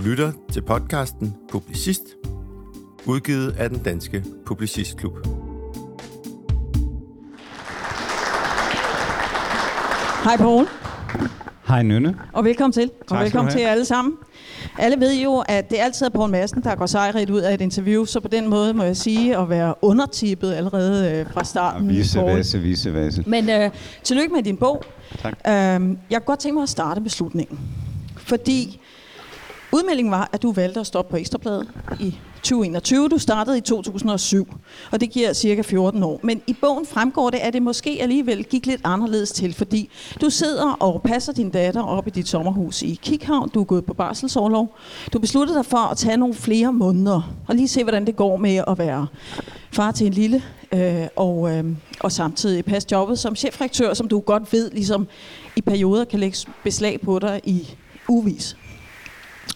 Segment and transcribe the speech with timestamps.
[0.00, 2.02] Du lytter til podcasten Publicist,
[3.06, 5.12] udgivet af den danske Publicistklub.
[10.24, 10.66] Hej Poul,
[11.68, 12.16] Hej Nynne.
[12.32, 12.90] og velkommen til.
[13.06, 14.14] skal Og velkommen til jer alle sammen.
[14.78, 17.60] Alle ved jo, at det altid er Poul Madsen, der går sejrigt ud af et
[17.60, 21.88] interview, så på den måde må jeg sige at være undertippet allerede øh, fra starten.
[21.88, 22.30] Vise, Poul.
[22.30, 23.24] vasse, vise, vasse.
[23.26, 23.70] Men øh,
[24.02, 24.82] tillykke med din bog.
[25.18, 25.32] Tak.
[25.48, 27.58] Øhm, jeg kunne godt tænke mig at starte med slutningen.
[28.16, 28.79] Fordi
[29.72, 31.68] udmeldingen var, at du valgte at stoppe på Ekstrabladet
[32.00, 33.08] i 2021.
[33.08, 34.54] Du startede i 2007,
[34.90, 36.20] og det giver cirka 14 år.
[36.22, 40.30] Men i bogen fremgår det, at det måske alligevel gik lidt anderledes til, fordi du
[40.30, 43.48] sidder og passer din datter op i dit sommerhus i Kikhavn.
[43.48, 44.76] Du er gået på barselsårlov.
[45.12, 48.36] Du besluttede dig for at tage nogle flere måneder og lige se, hvordan det går
[48.36, 49.06] med at være
[49.72, 51.64] far til en lille, øh, og, øh,
[52.00, 55.08] og samtidig passe jobbet som chefredaktør, som du godt ved, ligesom
[55.56, 57.68] i perioder kan lægge beslag på dig i
[58.08, 58.56] uvis.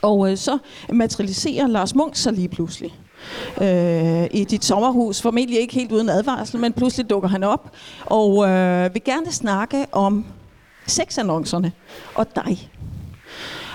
[0.05, 0.59] Og øh, så
[0.93, 2.95] materialiserer Lars Munk sig lige pludselig
[3.61, 5.23] øh, i dit sommerhus.
[5.23, 7.71] Formentlig ikke helt uden advarsel, men pludselig dukker han op
[8.07, 10.25] og øh, vil gerne snakke om
[10.87, 11.73] sexannoncerne
[12.15, 12.71] og dig.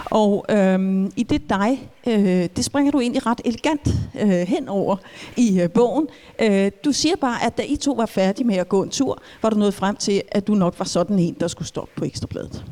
[0.05, 3.87] Og øhm, i det dig, øh, det springer du egentlig ret elegant
[4.21, 4.95] øh, henover
[5.37, 6.07] i øh, bogen.
[6.41, 9.21] Øh, du siger bare, at da I to var færdige med at gå en tur,
[9.41, 12.05] var du nået frem til, at du nok var sådan en, der skulle stoppe på
[12.05, 12.65] Ekstrabladet.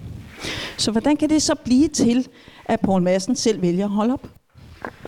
[0.78, 2.28] Så hvordan kan det så blive til,
[2.66, 4.28] at Poul Madsen selv vælger at holde op?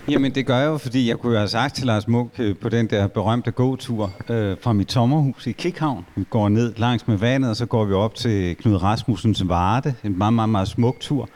[0.10, 2.56] Jamen det gør jeg jo, fordi jeg kunne jo have sagt til Lars Munk øh,
[2.58, 6.06] på den der berømte gåtur øh, fra mit sommerhus i Kikhavn.
[6.16, 9.94] Vi går ned langs med vandet, og så går vi op til Knud Rasmussens Varde.
[10.04, 11.30] En meget, meget, meget smuk tur.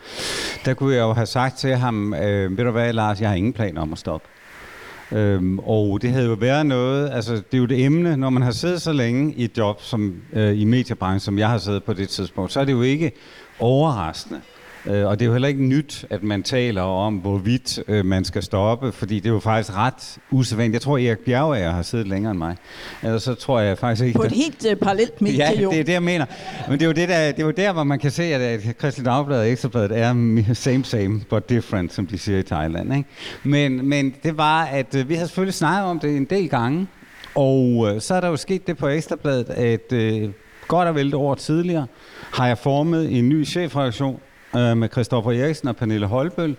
[0.66, 3.36] Der kunne jeg jo have sagt til ham, øh, ved du hvad Lars, jeg har
[3.36, 4.28] ingen planer om at stoppe.
[5.12, 8.44] Øhm, og det havde jo været noget, altså det er jo det emne, når man
[8.44, 11.84] har siddet så længe i et job som, øh, i mediebranchen, som jeg har siddet
[11.84, 13.12] på det tidspunkt, så er det jo ikke
[13.60, 14.42] overraskende.
[14.86, 18.26] Øh, og det er jo heller ikke nyt, at man taler om, hvorvidt øh, man
[18.26, 20.74] skal stoppe, fordi det er jo faktisk ret usædvanligt.
[20.74, 22.56] Jeg tror, Erik Bjergager har siddet længere end mig.
[23.04, 24.18] Ellers så tror jeg faktisk ikke...
[24.18, 25.72] På et helt øh, parallelt medie, Ja, jo.
[25.72, 26.26] det er det, jeg mener.
[26.70, 28.42] Men det er jo, det der, det er jo der, hvor man kan se, at,
[28.42, 32.96] at Christian Dagblad og Ekstrabladet er same, same, but different, som de siger i Thailand.
[32.96, 33.10] Ikke?
[33.44, 36.88] Men, men det var, at øh, vi har selvfølgelig snakket om det en del gange,
[37.36, 40.30] og øh, så er der jo sket det på Ekstrabladet, at øh,
[40.76, 41.88] godt og vel et år tidligere
[42.34, 44.20] har jeg formet en ny chefreaktion
[44.56, 46.56] øh, med Christoffer Eriksen og Pernille Holbøl,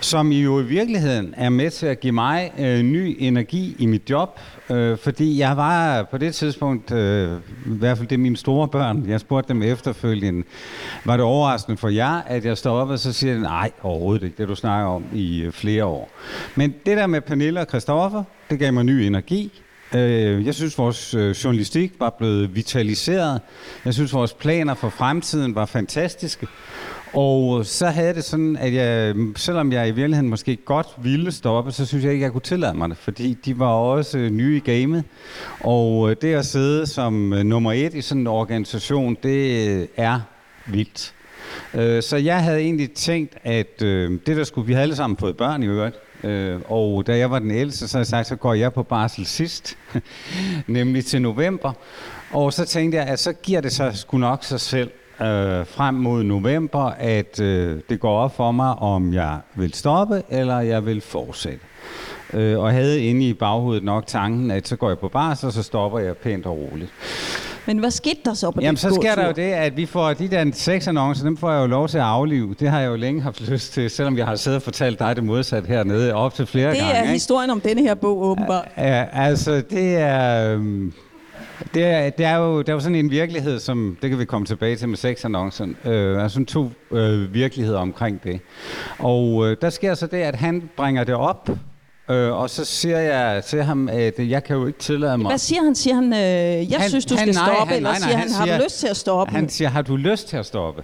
[0.00, 4.10] som jo i virkeligheden er med til at give mig øh, ny energi i mit
[4.10, 4.40] job,
[4.70, 8.68] øh, fordi jeg var på det tidspunkt, øh, i hvert fald det er mine store
[8.68, 10.46] børn, jeg spurgte dem efterfølgende,
[11.04, 14.48] var det overraskende for jer, at jeg stoppede, så siger de, nej, overhovedet ikke, det
[14.48, 16.10] du snakker om i øh, flere år.
[16.54, 19.62] Men det der med Pernille og Christoffer, det gav mig ny energi,
[19.94, 23.40] Øh, Jeg synes, vores øh, journalistik var blevet vitaliseret.
[23.84, 26.46] Jeg synes, vores planer for fremtiden var fantastiske.
[27.12, 31.72] Og så havde det sådan, at jeg, selvom jeg i virkeligheden måske godt ville stoppe,
[31.72, 34.56] så synes jeg ikke, jeg kunne tillade mig det, fordi de var også øh, nye
[34.56, 35.04] i gamet.
[35.60, 37.12] Og øh, det at sidde som
[37.44, 40.20] nummer et i sådan en organisation, det er
[40.66, 41.14] vildt.
[42.04, 45.62] Så jeg havde egentlig tænkt, at det der skulle, vi havde alle sammen fået børn
[45.62, 48.54] i øvrigt, øh, og da jeg var den ældste, så havde jeg sagt, så går
[48.54, 49.78] jeg på barsel sidst,
[50.66, 51.72] nemlig til november.
[52.30, 55.94] Og så tænkte jeg, at så giver det sig sgu nok sig selv øh, frem
[55.94, 60.86] mod november, at øh, det går op for mig, om jeg vil stoppe, eller jeg
[60.86, 61.64] vil fortsætte.
[62.32, 65.52] Øh, og havde inde i baghovedet nok tanken, at så går jeg på barsel, og
[65.52, 66.92] så stopper jeg pænt og roligt.
[67.70, 69.86] Men hvad skete der så på Jamen, den så sker der jo det, at vi
[69.86, 72.54] får de der seks annoncer, dem får jeg jo lov til at aflive.
[72.60, 75.16] Det har jeg jo længe haft lyst til, selvom jeg har siddet og fortalt dig
[75.16, 76.92] det modsatte hernede op til flere Det gange.
[76.92, 77.12] er ikke?
[77.12, 78.68] historien om denne her bog, åbenbart.
[78.76, 80.52] Ja, altså, det er...
[80.54, 80.92] øhm,
[81.74, 84.24] Det er, det, er jo, det er jo sådan en virkelighed, som, det kan vi
[84.24, 88.40] komme tilbage til med sexannoncen, øh, der er sådan to øh, virkeligheder omkring det.
[88.98, 91.50] Og øh, der sker så det, at han bringer det op,
[92.10, 95.26] øh, og så siger jeg til ham, at jeg kan jo ikke tillade mig...
[95.26, 95.74] Hvad siger han?
[95.74, 98.08] Siger han, øh, jeg Han- synes, du han- skal nej, stoppe, han- eller nej, nej,
[98.08, 99.32] siger han han, har siger- du lyst til at stoppe?
[99.34, 100.82] Han siger, har du lyst til at stoppe?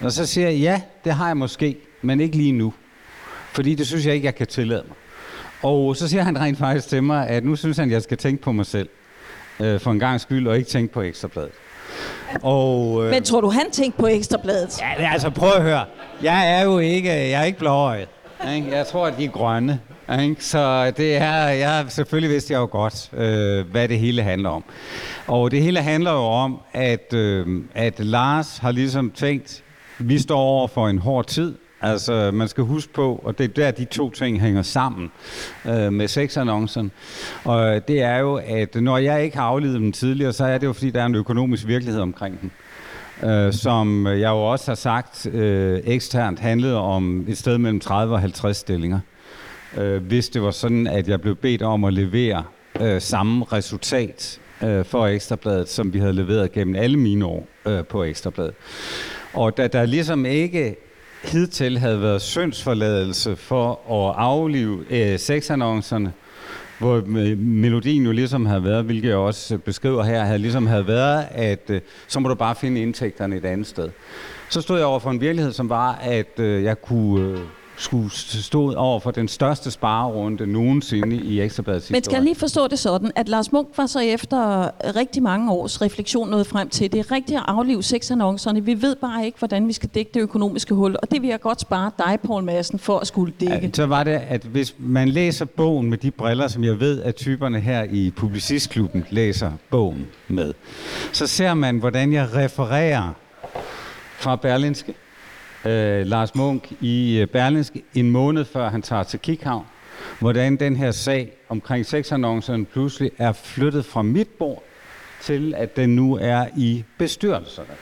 [0.00, 2.72] Og så siger jeg, ja, det har jeg måske, men ikke lige nu.
[3.52, 4.96] Fordi det synes jeg ikke, jeg kan tillade mig.
[5.62, 8.42] Og så siger han rent faktisk til mig, at nu synes han, jeg skal tænke
[8.42, 8.88] på mig selv.
[9.60, 11.50] Øh, for en gang skyld, og ikke tænke på ekstrabladet.
[12.42, 14.80] Og, øh, Men tror du, han tænkte på Ekstrabladet?
[14.80, 15.84] Ja, det altså prøv at høre.
[16.22, 18.08] Jeg er jo ikke, jeg er ikke blåøjet.
[18.54, 18.76] Ikke?
[18.76, 19.80] Jeg tror, at de er grønne.
[20.12, 20.44] Ikke?
[20.44, 24.64] Så det er, jeg selvfølgelig vidste jeg jo godt, øh, hvad det hele handler om.
[25.26, 29.62] Og det hele handler jo om, at, øh, at Lars har ligesom tænkt,
[29.98, 31.54] vi står over for en hård tid.
[31.80, 35.10] Altså, man skal huske på, og det er der, de to ting hænger sammen
[35.66, 36.90] øh, med sexannoncen.
[37.44, 40.66] Og det er jo, at når jeg ikke har afledet dem tidligere, så er det
[40.66, 42.50] jo, fordi der er en økonomisk virkelighed omkring dem.
[43.30, 48.14] øh, som jeg jo også har sagt øh, eksternt handlede om et sted mellem 30
[48.14, 48.98] og 50 stillinger.
[48.98, 49.17] Øh,
[49.76, 52.44] øh, hvis det var sådan, at jeg blev bedt om at levere
[52.80, 57.84] øh, samme resultat øh, for Ekstrabladet, som vi havde leveret gennem alle mine år øh,
[57.84, 58.54] på Ekstrabladet.
[59.32, 60.76] Og da der ligesom ikke
[61.24, 66.12] hidtil havde været syndsforladelse for at aflive øh, sexannoncerne,
[66.78, 67.02] hvor
[67.36, 71.26] melodien jo ligesom havde været, hvilket jeg også øh, beskriver her, havde ligesom havde været,
[71.30, 73.90] at øh, så må du bare finde indtægterne et andet sted.
[74.48, 77.38] Så stod jeg over for en virkelighed, som var, at øh, jeg kunne øh,
[77.78, 78.10] skulle
[78.42, 81.96] stå over for den største sparerunde nogensinde i Ekstrabladets historie.
[81.96, 85.52] Men skal jeg lige forstå det sådan, at Lars Munk var så efter rigtig mange
[85.52, 88.64] års refleksion nået frem til, det er rigtigt at aflive sexannoncerne.
[88.64, 91.40] Vi ved bare ikke, hvordan vi skal dække det økonomiske hul, og det vil jeg
[91.40, 93.66] godt spare dig, Paul Madsen, for at skulle dække.
[93.66, 97.02] Ja, så var det, at hvis man læser bogen med de briller, som jeg ved,
[97.02, 100.54] at typerne her i Publicistklubben læser bogen med,
[101.12, 103.14] så ser man, hvordan jeg refererer
[104.18, 104.94] fra Berlinske
[105.64, 109.64] øh, Lars Munk i øh, Berlinsk en måned før han tager til Kikhavn,
[110.18, 114.62] hvordan den her sag omkring sexannoncerne pludselig er flyttet fra mit bord
[115.20, 117.74] til, at den nu er i bestyrelserne.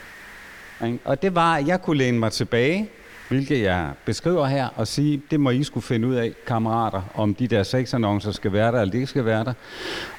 [1.04, 2.88] Og det var, at jeg kunne læne mig tilbage,
[3.28, 7.34] hvilket jeg beskriver her, og sige, det må I skulle finde ud af, kammerater, om
[7.34, 9.52] de der sexannoncer skal være der, eller de ikke skal være der.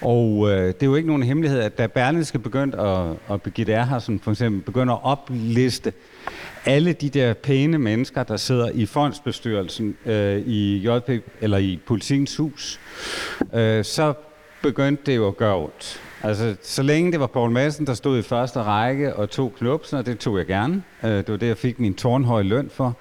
[0.01, 3.87] Og øh, det er jo ikke nogen hemmelighed, at da Berlingske begyndte at, og Birgitte
[3.99, 5.93] som for eksempel, begynder at opliste
[6.65, 11.09] alle de der pæne mennesker, der sidder i fondsbestyrelsen øh, i JP,
[11.41, 12.79] eller i Politikens Hus,
[13.53, 14.13] øh, så
[14.61, 16.01] begyndte det jo at gøre ondt.
[16.23, 19.97] Altså, så længe det var Paul Madsen, der stod i første række og tog knupsen,
[19.97, 20.83] og det tog jeg gerne.
[21.03, 22.97] Øh, det var det, jeg fik min tårnhøje løn for.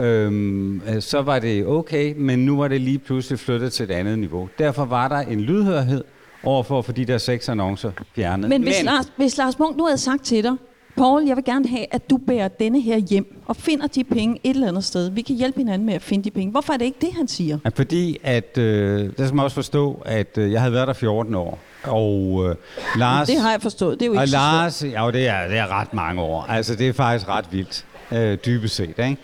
[0.00, 3.90] Øhm, øh, så var det okay, men nu var det lige pludselig flyttet til et
[3.90, 4.48] andet niveau.
[4.58, 6.04] Derfor var der en lydhørhed
[6.42, 8.48] overfor for de der seks annoncer fjernet.
[8.48, 10.56] Men hvis, men, Lars, hvis Lars Munk nu havde sagt til dig,
[10.96, 14.40] Paul, jeg vil gerne have, at du bærer denne her hjem og finder de penge
[14.44, 15.10] et eller andet sted.
[15.10, 16.50] Vi kan hjælpe hinanden med at finde de penge.
[16.50, 17.58] Hvorfor er det ikke det, han siger?
[17.64, 20.94] Ja, fordi, at, øh, det skal man også forstå, at øh, jeg havde været der
[20.94, 21.58] 14 år.
[21.82, 22.56] Og øh,
[22.96, 23.28] Lars...
[23.28, 24.00] Det har jeg forstået.
[24.00, 26.42] Det er jo ikke og Lars, ja, det er, det er ret mange år.
[26.42, 27.84] Altså, det er faktisk ret vildt.
[28.12, 28.88] Øh, dybest set.
[28.88, 29.16] Ikke?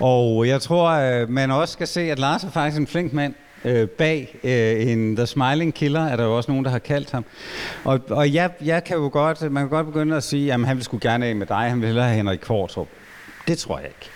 [0.00, 3.34] Og jeg tror, øh, man også skal se, at Lars er faktisk en flink mand
[3.64, 7.10] øh, bag øh, en The Smiling Killer, er der jo også nogen, der har kaldt
[7.10, 7.24] ham.
[7.84, 10.76] Og, og jeg, jeg kan jo godt, man kan godt begynde at sige, at han
[10.76, 12.88] vil sgu gerne af med dig, han vil hellere have Henrik Kvartrup.
[13.48, 14.10] Det tror jeg ikke.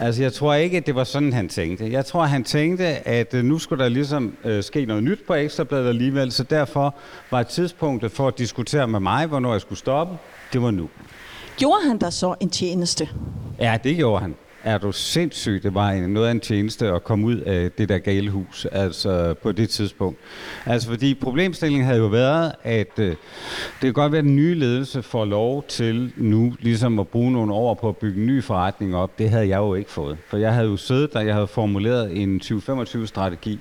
[0.00, 1.92] Altså, jeg tror ikke, at det var sådan, han tænkte.
[1.92, 5.34] Jeg tror, han tænkte, at øh, nu skulle der ligesom øh, ske noget nyt på
[5.34, 6.94] Ekstrabladet alligevel, så derfor
[7.30, 10.16] var tidspunktet for at diskutere med mig, hvornår jeg skulle stoppe,
[10.52, 10.88] det var nu.
[11.56, 13.08] Gjorde han der så en tjeneste?
[13.58, 14.34] Ja, det gjorde han
[14.64, 17.88] er du sindssygt, det var en, noget af en tjeneste at komme ud af det
[17.88, 20.18] der gale hus, altså på det tidspunkt.
[20.66, 23.16] Altså fordi problemstillingen havde jo været, at øh, det
[23.80, 27.52] kan godt være, at den nye ledelse får lov til nu ligesom at bruge nogle
[27.52, 29.18] år på at bygge en ny forretning op.
[29.18, 30.18] Det havde jeg jo ikke fået.
[30.28, 33.60] For jeg havde jo siddet der, jeg havde formuleret en 2025-strategi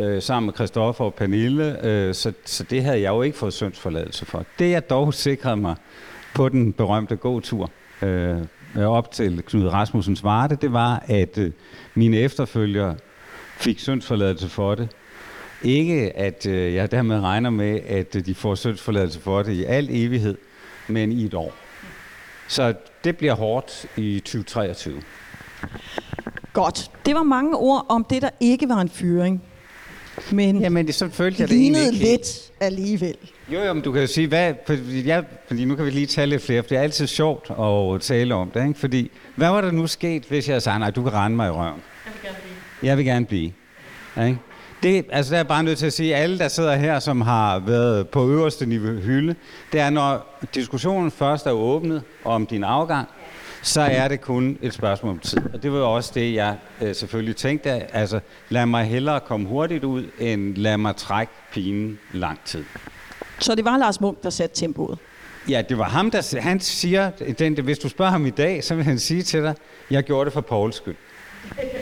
[0.00, 3.52] øh, sammen med Christoffer og Pernille, øh, så, så det havde jeg jo ikke fået
[3.52, 4.44] syndsforladelse for.
[4.58, 5.76] Det jeg dog sikrede mig
[6.34, 7.70] på den berømte gåtur,
[8.02, 8.36] øh,
[8.76, 11.52] Øh, op til Knud Rasmussens Varte, det var, at øh,
[11.94, 12.96] mine efterfølgere
[13.56, 14.88] fik syndsforladelse for det.
[15.62, 19.64] Ikke at øh, jeg dermed regner med, at øh, de får syndsforladelse for det i
[19.64, 20.38] al evighed,
[20.88, 21.54] men i et år.
[22.48, 22.74] Så
[23.04, 25.02] det bliver hårdt i 2023.
[26.52, 26.90] Godt.
[27.06, 29.42] Det var mange ord om det, der ikke var en fyring.
[30.32, 33.16] Men Jamen, det, så følte jeg det egentlig ikke lidt alligevel.
[33.52, 36.06] Jo, jo, men du kan jo sige, hvad, fordi, jeg, fordi nu kan vi lige
[36.06, 38.80] tale lidt flere, for det er altid sjovt at tale om det, ikke?
[38.80, 41.50] Fordi, hvad var der nu sket, hvis jeg sagde, nej, du kan rende mig i
[41.50, 41.82] røven?
[42.04, 42.88] Jeg vil gerne blive.
[42.90, 43.52] Jeg vil gerne blive.
[44.26, 44.38] Ikke?
[44.82, 47.20] Det, altså, der er bare nødt til at sige, at alle, der sidder her, som
[47.20, 49.34] har været på øverste niveau hylde,
[49.72, 53.08] det er, når diskussionen først er åbnet om din afgang,
[53.62, 55.40] så er det kun et spørgsmål om tid.
[55.54, 57.70] Og det var også det, jeg øh, selvfølgelig tænkte.
[57.70, 62.64] Altså, lad mig hellere komme hurtigt ud, end lad mig trække pinen lang tid.
[63.38, 64.98] Så det var Lars Munk, der satte tempoet?
[65.48, 68.74] Ja, det var ham, der han siger, den, hvis du spørger ham i dag, så
[68.74, 69.54] vil han sige til dig,
[69.90, 70.96] jeg gjorde det for Pauls skyld.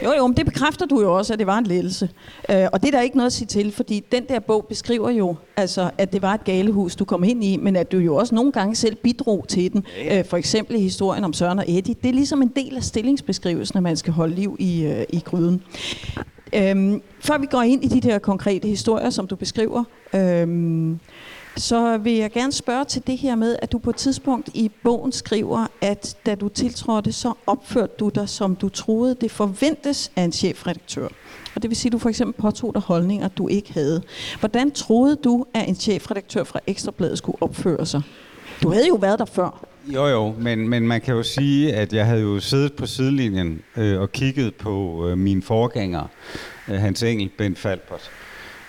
[0.05, 2.11] Jo, jo, men det bekræfter du jo også, at det var en ledelse.
[2.51, 5.11] Øh, og det er der ikke noget at sige til, fordi den der bog beskriver
[5.11, 8.17] jo, altså, at det var et galehus, du kom ind i, men at du jo
[8.17, 9.85] også nogle gange selv bidrog til den.
[9.99, 10.19] Ja, ja.
[10.19, 11.95] Øh, for eksempel i historien om Søren og Eddie.
[12.03, 15.21] Det er ligesom en del af stillingsbeskrivelsen, at man skal holde liv i, øh, i
[15.25, 15.63] gryden.
[16.55, 20.99] Øhm, før vi går ind i de der konkrete historier, som du beskriver, øhm,
[21.57, 24.71] så vil jeg gerne spørge til det her med, at du på et tidspunkt i
[24.85, 30.13] bogen skriver, at da du tiltrådte, så opførte du dig, som du troede, det forventes
[30.17, 31.09] af en chefredaktør.
[31.55, 34.03] Og det vil sige, at du for eksempel påtog dig holdninger, du ikke havde.
[34.41, 38.03] Hvordan troede du, at en chefredaktør fra Ekstrabladet skulle opføre sig?
[38.63, 39.67] Du havde jo været der før.
[39.87, 43.63] Jo, jo, men, men man kan jo sige, at jeg havde jo siddet på sidelinjen
[43.77, 46.07] øh, og kigget på øh, mine forgængere,
[46.69, 48.11] øh, Hans Engel, Ben Falbert.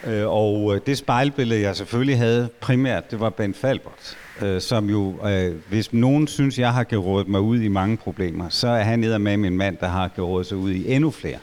[0.08, 4.90] Øh, og øh, det spejlbillede, jeg selvfølgelig havde primært, det var Ben Falbert, øh, som
[4.90, 8.84] jo, øh, hvis nogen synes, jeg har gerådet mig ud i mange problemer, så er
[8.84, 11.38] han ned med min mand, der har gerådet sig ud i endnu flere.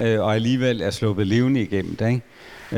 [0.00, 2.22] Øh, og alligevel er sluppet levende igennem det, ikke?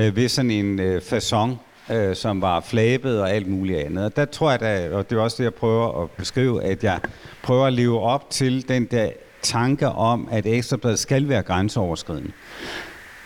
[0.07, 1.51] Øh, ved sådan en øh, façon,
[1.95, 4.05] øh, som var flabet og alt muligt andet.
[4.05, 6.85] Og der tror jeg, da, og det er også det, jeg prøver at beskrive, at
[6.85, 7.01] jeg
[7.43, 9.11] prøver at leve op til den der
[9.43, 12.31] tanke om, at Ekstrabladet skal være grænseoverskridende.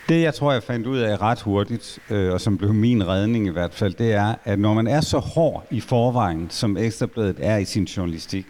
[0.09, 3.47] Det, jeg tror, jeg fandt ud af ret hurtigt, øh, og som blev min redning
[3.47, 7.37] i hvert fald, det er, at når man er så hård i forvejen, som Ekstrabladet
[7.41, 8.47] er i sin journalistik,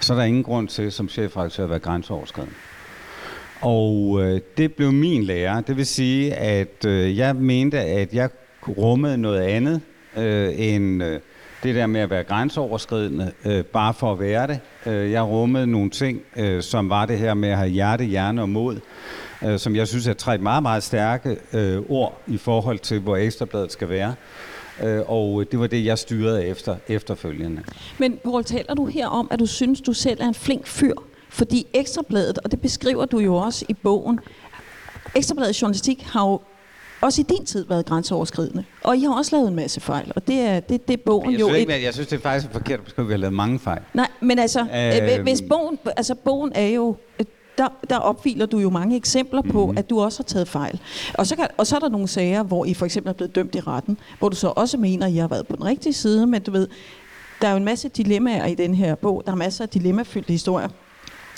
[0.00, 2.54] så er der ingen grund til som chefredaktør at være grænseoverskridende.
[3.60, 5.62] Og øh, det blev min lære.
[5.66, 8.30] Det vil sige, at øh, jeg mente, at jeg
[8.68, 9.80] rummede noget andet
[10.16, 11.20] øh, end øh,
[11.62, 14.60] det der med at være grænseoverskridende, øh, bare for at være det.
[14.86, 18.42] Øh, jeg rummede nogle ting, øh, som var det her med at have hjerte, hjerne
[18.42, 18.80] og mod,
[19.44, 23.16] øh, som jeg synes er tre meget, meget stærke øh, ord i forhold til, hvor
[23.16, 24.14] Ekstrabladet skal være.
[24.82, 27.62] Øh, og det var det, jeg styrede efter efterfølgende.
[27.98, 30.94] Men Paul, taler du her om, at du synes, du selv er en flink fyr?
[31.28, 34.20] Fordi Ekstrabladet, og det beskriver du jo også i bogen,
[35.16, 36.40] Ekstrabladets journalistik har jo
[37.00, 38.64] også i din tid været grænseoverskridende.
[38.82, 41.32] Og I har også lavet en masse fejl, og det er, det, det er bogen
[41.32, 41.46] jeg jo...
[41.46, 41.82] Synes ikke, et...
[41.82, 43.80] Jeg synes, det er faktisk forkert at beskrive, at vi har lavet mange fejl.
[43.94, 46.96] Nej, men altså, øh, hvis bogen, altså bogen er jo...
[47.58, 49.78] Der, der opfiler du jo mange eksempler på, mm-hmm.
[49.78, 50.80] at du også har taget fejl.
[51.14, 53.34] Og så, kan, og så er der nogle sager, hvor I for eksempel er blevet
[53.34, 55.92] dømt i retten, hvor du så også mener, at I har været på den rigtige
[55.92, 56.68] side, men du ved,
[57.40, 59.22] der er jo en masse dilemmaer i den her bog.
[59.26, 60.68] Der er masser af dilemmafyldte historier.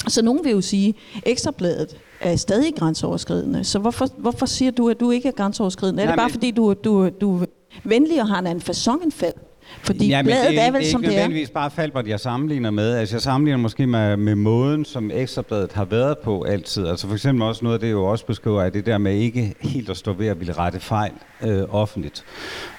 [0.09, 3.65] Så nogen vil jo sige, at Ekstrabladet er stadig grænseoverskridende.
[3.65, 6.03] Så hvorfor, hvorfor siger du, at du ikke er grænseoverskridende?
[6.03, 6.33] Er Nej, det bare men...
[6.33, 7.47] fordi, du, du, du er
[7.85, 9.35] venlig og har en anden fasong end fald?
[9.83, 11.11] Fordi ja, bladet det, er, er vel, det er som det er.
[11.11, 12.97] Det er nødvendigvis bare Falbert, jeg sammenligner med.
[12.97, 16.87] Altså, jeg sammenligner måske med, med måden, som Ekstrabladet har været på altid.
[16.87, 19.91] Altså for eksempel også noget, det jo også beskriver, at det der med ikke helt
[19.91, 22.25] at stå ved at ville rette fejl øh, offentligt,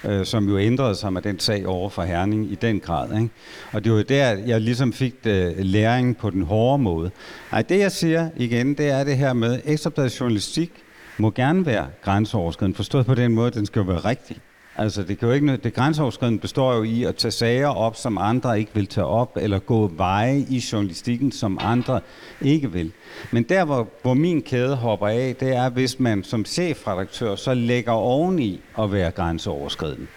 [0.03, 3.17] øh, som jo ændrede sig med den sag over for Herning i den grad.
[3.17, 3.29] Ikke?
[3.71, 7.11] Og det var jo der, jeg ligesom fik øh, læring på den hårde måde.
[7.51, 10.71] Nej, det jeg siger igen, det er det her med, Ekstrabladets journalistik
[11.17, 14.37] må gerne være grænseoverskridende, forstået på den måde, den skal jo være rigtig.
[14.77, 18.17] Altså, det, kan jo ikke, det grænseoverskridende består jo i at tage sager op, som
[18.17, 21.99] andre ikke vil tage op, eller gå veje i journalistikken, som andre
[22.41, 22.91] ikke vil.
[23.31, 27.53] Men der, hvor, hvor min kæde hopper af, det er, hvis man som chefredaktør så
[27.53, 30.07] lægger oveni at være grænseoverskridende.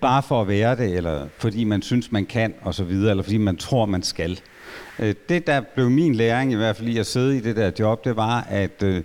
[0.00, 3.56] Bare for at være det, eller fordi man synes, man kan, osv., eller fordi man
[3.56, 4.40] tror, man skal.
[4.98, 7.70] Øh, det, der blev min læring, i hvert fald i at sidde i det der
[7.78, 9.02] job, det var, at øh,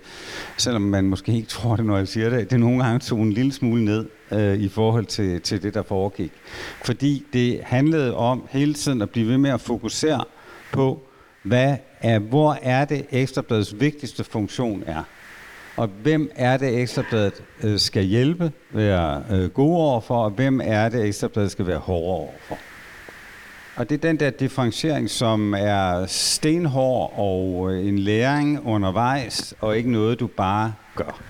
[0.56, 3.32] selvom man måske ikke tror det, når jeg siger det, det nogle gange tog en
[3.32, 6.32] lille smule ned øh, i forhold til, til det, der foregik.
[6.84, 10.24] Fordi det handlede om hele tiden at blive ved med at fokusere
[10.72, 11.02] på,
[11.42, 15.02] hvad er, hvor er det Ekstrabladets vigtigste funktion er.
[15.76, 20.88] Og hvem er det Ekstrabladet øh, skal hjælpe, være øh, gode overfor, og hvem er
[20.88, 22.58] det Ekstrabladet skal være hårde overfor.
[23.76, 29.76] Og det er den der differentiering, som er stenhård og øh, en læring undervejs, og
[29.76, 31.20] ikke noget, du bare gør.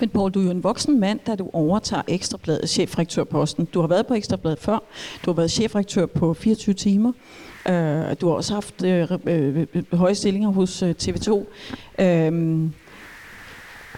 [0.00, 3.64] Men Paul, du er jo en voksen mand, da du overtager Ekstrabladet chefredaktørposten.
[3.64, 4.78] Du har været på Ekstrabladet før.
[5.24, 7.12] Du har været chefredaktør på 24 timer.
[7.68, 7.72] Uh,
[8.20, 11.30] du har også haft uh, høje stillinger hos uh, TV2.
[11.30, 12.70] Uh,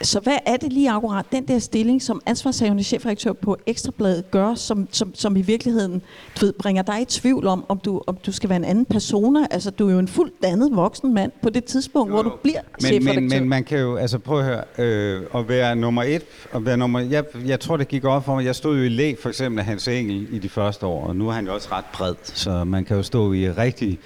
[0.03, 4.55] så hvad er det lige akkurat, den der stilling, som ansvarshavende chefredaktør på Ekstrabladet gør,
[4.55, 6.03] som, som, som i virkeligheden
[6.41, 8.85] du ved, bringer dig i tvivl om, om du, om du skal være en anden
[8.85, 9.47] persona?
[9.51, 12.33] Altså, du er jo en fuldt dannet voksen mand på det tidspunkt, jo, hvor du
[12.43, 13.21] bliver men, chefredaktør.
[13.21, 16.23] Men, men man kan jo, altså prøv at høre, øh, at være nummer et,
[16.55, 18.45] at være nummer, jeg, jeg tror, det gik op for mig.
[18.45, 21.17] Jeg stod jo i læg, for eksempel af Hans Engel i de første år, og
[21.17, 23.99] nu er han jo også ret bred, så man kan jo stå i rigtig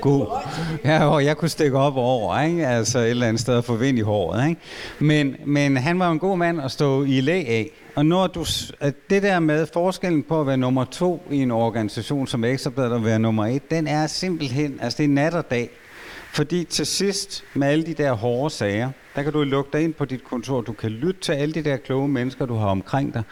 [0.00, 0.26] god...
[0.84, 2.66] Ja, og jeg kunne stikke op over, ikke?
[2.66, 4.60] Altså et eller andet sted at få vind i håret, ikke?
[4.98, 7.70] Men, men han var en god mand at stå i læ af.
[7.94, 8.44] Og når du,
[9.10, 13.04] det der med forskellen på at være nummer to i en organisation som Ekstrabladet og
[13.04, 15.70] være nummer et, den er simpelthen, altså det er nat og dag.
[16.34, 19.94] Fordi til sidst, med alle de der hårde sager, der kan du lukke dig ind
[19.94, 23.14] på dit kontor, du kan lytte til alle de der kloge mennesker, du har omkring
[23.14, 23.22] dig,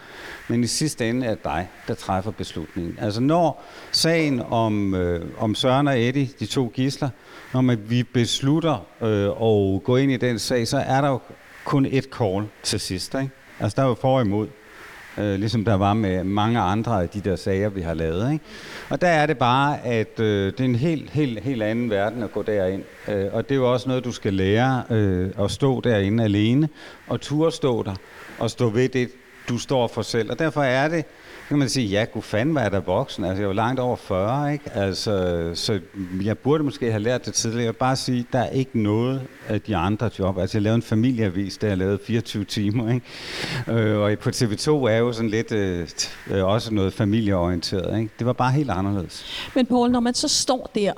[0.49, 2.99] men i sidste ende er det dig, der træffer beslutningen.
[3.01, 7.09] Altså når sagen om, øh, om Søren og Eddie, de to gisler,
[7.53, 11.21] når man, vi beslutter øh, at gå ind i den sag, så er der jo
[11.65, 13.15] kun et call til sidst.
[13.15, 13.31] Ikke?
[13.61, 14.49] Altså der var for og imod,
[15.19, 18.33] øh, ligesom der var med mange andre af de der sager, vi har lavet.
[18.33, 18.45] Ikke?
[18.91, 22.23] Og der er det bare, at øh, det er en helt, helt, helt anden verden
[22.23, 22.83] at gå derind.
[23.09, 26.69] Øh, og det er jo også noget, du skal lære øh, at stå derinde alene,
[27.07, 27.95] og turde stå der,
[28.39, 29.11] og stå ved det,
[29.49, 30.31] du står for selv.
[30.31, 31.05] Og derfor er det,
[31.53, 33.25] kan man sige, ja, god fanden, hvad er der voksen?
[33.25, 34.71] Altså, jeg var langt over 40, ikke?
[34.75, 35.81] Altså, så
[36.23, 37.65] jeg burde måske have lært det tidligere.
[37.65, 40.39] Jeg vil bare sige, der er ikke noget af de andre job.
[40.39, 43.81] Altså, jeg lavede en familieavis, der jeg lavede 24 timer, ikke?
[43.81, 45.89] Øh, og på TV2 er jo sådan lidt øh,
[46.31, 48.11] øh, også noget familieorienteret, ikke?
[48.19, 49.25] Det var bare helt anderledes.
[49.55, 50.93] Men Paul, når man så står der,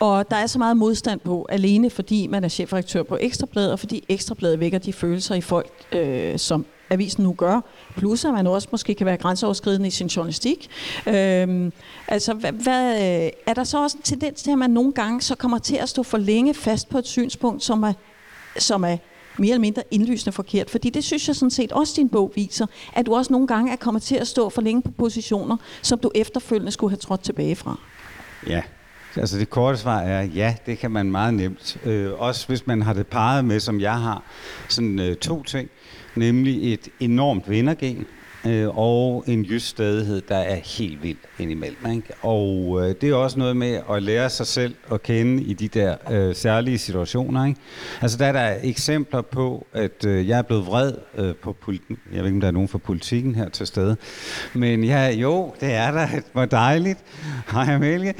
[0.00, 3.78] og der er så meget modstand på, alene fordi man er chefredaktør på Ekstrabladet, og
[3.78, 7.60] fordi Ekstrabladet vækker de følelser i folk, øh, som avisen nu gør.
[7.96, 10.70] Plus at man også måske kan være grænseoverskridende i sin journalistik.
[11.06, 11.72] Øhm,
[12.08, 15.20] altså, hvad, hvad, øh, er der så også en tendens til, at man nogle gange
[15.20, 17.92] så kommer til at stå for længe fast på et synspunkt, som er,
[18.58, 18.96] som er
[19.38, 20.70] mere eller mindre indlysende forkert.
[20.70, 23.72] Fordi det synes jeg sådan set også, din bog viser, at du også nogle gange
[23.72, 27.20] er kommet til at stå for længe på positioner, som du efterfølgende skulle have trådt
[27.20, 27.80] tilbage fra.
[28.46, 28.62] Ja,
[29.16, 31.76] altså det korte svar er ja, det kan man meget nemt.
[31.84, 34.22] Øh, også hvis man har det parret med, som jeg har,
[34.68, 35.70] sådan øh, to ting
[36.14, 38.06] nemlig et enormt vindergen
[38.46, 41.90] øh, og en jysk stadighed, der er helt vild indimellem.
[41.90, 42.08] Ikke?
[42.22, 45.68] Og øh, det er også noget med at lære sig selv at kende i de
[45.68, 47.46] der øh, særlige situationer.
[47.46, 47.60] Ikke?
[48.00, 51.98] Altså der er der eksempler på, at øh, jeg er blevet vred øh, på politikken.
[52.12, 53.96] Jeg ved ikke, om der er nogen fra politikken her til stede.
[54.54, 56.06] Men ja, jo, det er der.
[56.32, 56.98] Hvor dejligt.
[57.52, 58.14] Hej Amelie.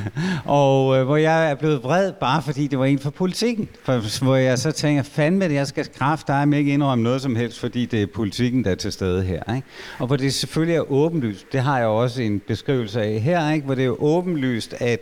[0.44, 3.68] og øh, hvor jeg er blevet vred, bare fordi det var en fra politikken.
[3.84, 7.22] For, hvor jeg så tænker, fandme det, jeg skal kraft dig med ikke indrømme noget
[7.22, 9.54] som helst, fordi det er politikken, der er til stede her.
[9.54, 9.59] Ikke?
[9.98, 11.52] Og hvor det selvfølgelig er åbenlyst.
[11.52, 13.64] Det har jeg også en beskrivelse af her, ikke?
[13.64, 15.00] hvor det er åbenlyst, at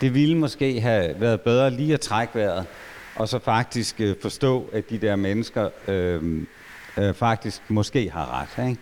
[0.00, 2.66] det ville måske have været bedre lige at trække vejret,
[3.16, 6.42] og så faktisk øh, forstå, at de der mennesker øh,
[6.98, 8.68] øh, faktisk måske har ret.
[8.68, 8.80] Ikke?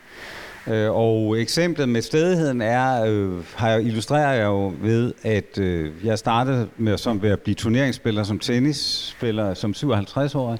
[0.70, 5.92] Øh, og eksemplet med stedigheden er, øh, har jeg, illustrerer jeg jo ved, at øh,
[6.04, 10.58] jeg startede med som ved at blive turneringsspiller som tennisspiller som 57-årig.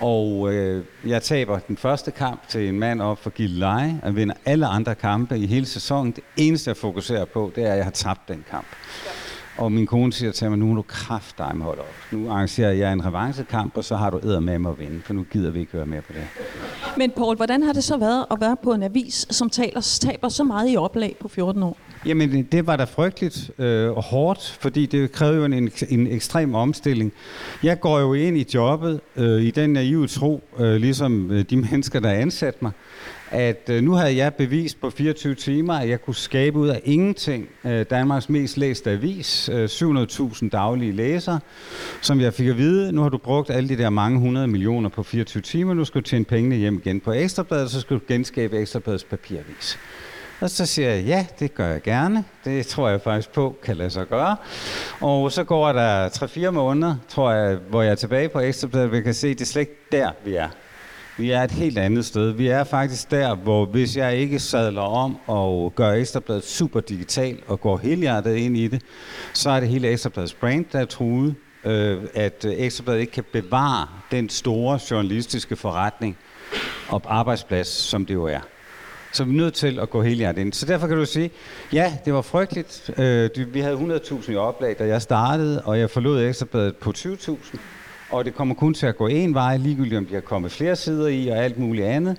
[0.00, 4.00] Og øh, jeg taber den første kamp til en mand op for Gilleleje.
[4.04, 6.12] Jeg vinder alle andre kampe i hele sæsonen.
[6.12, 8.66] Det eneste, jeg fokuserer på, det er, at jeg har tabt den kamp.
[9.60, 11.94] Og min kone siger til mig, nu er du kraft dig med op.
[12.12, 15.26] Nu arrangerer jeg en revanchekamp, og så har du med mig at vinde, for nu
[15.32, 16.22] gider vi ikke høre mere på det.
[16.96, 20.28] Men Paul, hvordan har det så været at være på en avis, som taler, taber
[20.28, 21.76] så meget i oplag på 14 år?
[22.06, 26.54] Jamen, det var da frygteligt øh, og hårdt, fordi det krævede jo en, en ekstrem
[26.54, 27.12] omstilling.
[27.62, 31.56] Jeg går jo ind i jobbet øh, i den naive tro, øh, ligesom øh, de
[31.56, 32.72] mennesker, der ansat mig,
[33.30, 36.80] at øh, nu havde jeg bevist på 24 timer, at jeg kunne skabe ud af
[36.84, 41.40] ingenting øh, Danmarks mest læste avis, øh, 700.000 daglige læsere,
[42.00, 44.88] som jeg fik at vide, nu har du brugt alle de der mange hundrede millioner
[44.88, 48.02] på 24 timer, nu skal du tjene pengene hjem igen på Ekstrabladet, så skal du
[48.08, 49.78] genskabe Ekstrabladets papiravis.
[50.40, 52.24] Og så siger jeg, ja, det gør jeg gerne.
[52.44, 54.36] Det tror jeg faktisk på kan lade sig gøre.
[55.00, 59.00] Og så går der 3-4 måneder, tror jeg, hvor jeg er tilbage på Ekstrabladet, vi
[59.00, 60.48] kan se, at det er slet ikke der, vi er.
[61.20, 62.30] Vi er et helt andet sted.
[62.30, 67.38] Vi er faktisk der, hvor hvis jeg ikke sadler om og gør Ekstrabladet super digital
[67.46, 68.82] og går helhjertet ind i det,
[69.32, 71.34] så er det hele Ekstrabladets brand, der er truet.
[71.64, 76.16] Øh, at Ekstrabladet ikke kan bevare den store journalistiske forretning
[76.88, 78.40] og arbejdsplads, som det jo er.
[79.12, 80.52] Så vi er nødt til at gå helhjertet ind.
[80.52, 81.30] Så derfor kan du sige,
[81.72, 82.90] ja, det var frygteligt.
[82.98, 87.58] Øh, vi havde 100.000 i oplag, da jeg startede, og jeg forlod Ekstrabladet på 20.000.
[88.10, 90.76] Og det kommer kun til at gå en vej, ligegyldigt om de har kommet flere
[90.76, 92.16] sider i og alt muligt andet.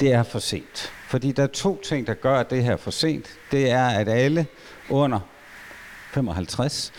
[0.00, 0.92] Det er for sent.
[1.08, 3.26] Fordi der er to ting, der gør det her for sent.
[3.50, 4.46] Det er, at alle
[4.90, 5.20] under
[6.12, 6.92] 55.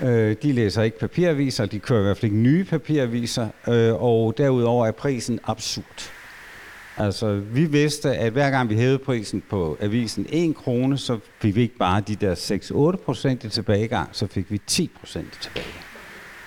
[0.00, 4.38] Øh, de læser ikke papiraviser, de kører i hvert fald ikke nye papiraviser, øh, og
[4.38, 6.12] derudover er prisen absurd.
[6.96, 11.54] Altså, vi vidste, at hver gang vi hævede prisen på avisen 1 krone, så fik
[11.56, 12.34] vi ikke bare de der
[12.94, 15.84] 6-8 procent i tilbagegang, så fik vi 10 procent i tilbagegang.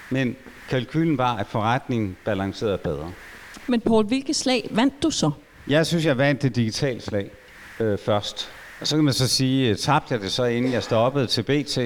[0.10, 0.36] Men
[0.70, 3.12] kalkylen var, at forretningen balancerede bedre.
[3.68, 5.32] Men Paul, hvilke slag vandt du så?
[5.68, 7.32] Jeg synes, jeg vandt det digitale slag
[7.80, 8.52] øh, først.
[8.82, 11.78] Og så kan man så sige, tabte jeg det så, inden jeg stoppede til BT?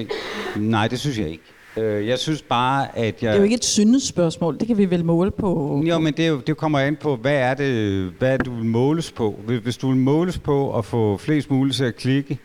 [0.56, 1.44] Nej, det synes jeg ikke.
[1.76, 3.28] Øh, jeg synes bare, at jeg...
[3.28, 5.82] Det er jo ikke et syndespørgsmål, det kan vi vel måle på.
[5.86, 8.64] Jo, men det, er jo, det kommer an på, hvad er det, hvad du vil
[8.64, 9.40] måles på.
[9.62, 12.38] Hvis du vil måles på at få flest muligt til at klikke,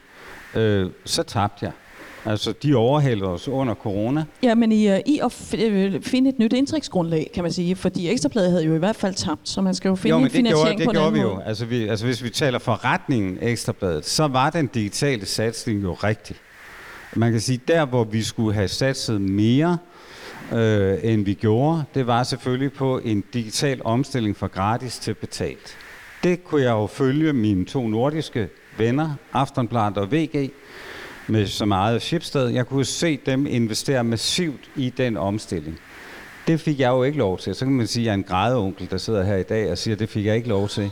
[0.56, 1.72] øh, så tabte jeg.
[2.26, 4.26] Altså, de overhældte os under corona.
[4.44, 8.10] Ja, men i, øh, i at øh, finde et nyt indtægtsgrundlag, kan man sige, fordi
[8.10, 10.32] Ekstrabladet havde jo i hvert fald tabt, så man skal jo finde jo, men en
[10.32, 11.50] finansiering det gjorde, det på gjorde vi jo.
[11.50, 16.36] Altså, vi, altså, hvis vi taler forretningen Ekstrabladet, så var den digitale satsning jo rigtig.
[17.16, 19.78] Man kan sige, der hvor vi skulle have satset mere,
[20.54, 25.78] øh, end vi gjorde, det var selvfølgelig på en digital omstilling fra gratis til betalt.
[26.24, 30.52] Det kunne jeg jo følge mine to nordiske venner, Aftonbladet og VG,
[31.30, 32.48] med så meget Shipsted.
[32.48, 35.80] Jeg kunne se dem investere massivt i den omstilling.
[36.48, 37.56] Det fik jeg jo ikke lov til.
[37.56, 39.78] Så kan man sige, at jeg er en grædeonkel, der sidder her i dag og
[39.78, 40.92] siger, at det fik jeg ikke lov til.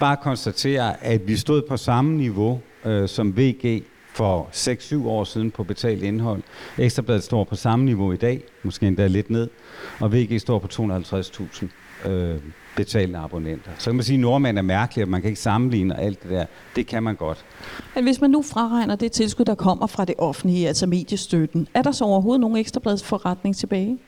[0.00, 3.82] bare konstatere, at vi stod på samme niveau øh, som VG
[4.14, 6.42] for 6-7 år siden på betalt indhold.
[6.78, 9.48] Ekstrabladet står på samme niveau i dag, måske endda lidt ned,
[10.00, 12.36] og VG står på 250.000 øh,
[12.76, 13.70] betalende abonnenter.
[13.78, 16.30] Så kan man sige, at nordmænd er mærkelige, og man kan ikke sammenligne alt det
[16.30, 16.44] der.
[16.76, 17.44] Det kan man godt.
[17.94, 21.82] Men hvis man nu fraregner det tilskud, der kommer fra det offentlige, altså mediestøtten, er
[21.82, 23.98] der så overhovedet nogen ekstrabladsforretning tilbage?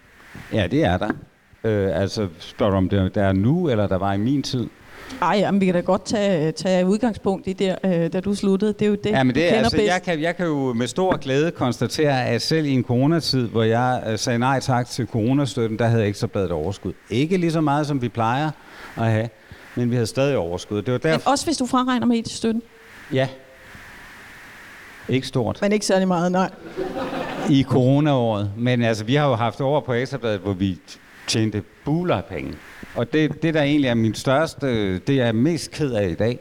[0.52, 1.10] Ja, det er der.
[1.64, 4.68] Øh, altså, spørger du om det der er nu, eller der var i min tid?
[5.22, 8.72] Ej, jamen, vi kan da godt tage, tage udgangspunkt i det, øh, da du sluttede.
[8.72, 9.92] Det er jo det, ja, men du det, kender altså, bedst.
[9.92, 13.62] jeg, kan, jeg kan jo med stor glæde konstatere, at selv i en coronatid, hvor
[13.62, 16.92] jeg øh, sagde nej tak til coronastøtten, der havde Ekstrabladet overskud.
[17.10, 18.50] Ikke lige så meget, som vi plejer
[18.96, 19.28] at have,
[19.74, 20.82] men vi havde stadig overskud.
[20.82, 21.30] Det var Men derfor...
[21.30, 22.62] også hvis du fraregner mediestøtten.
[23.12, 23.28] Ja.
[25.08, 25.58] Ikke stort.
[25.62, 26.50] Men ikke særlig meget, nej.
[27.50, 28.50] I coronaåret.
[28.56, 30.78] Men altså, vi har jo haft år på Ekstrabladet, hvor vi
[31.26, 32.54] tjente buler af penge.
[32.94, 36.14] Og det, det, der egentlig er min største, det jeg er mest ked af i
[36.14, 36.38] dag,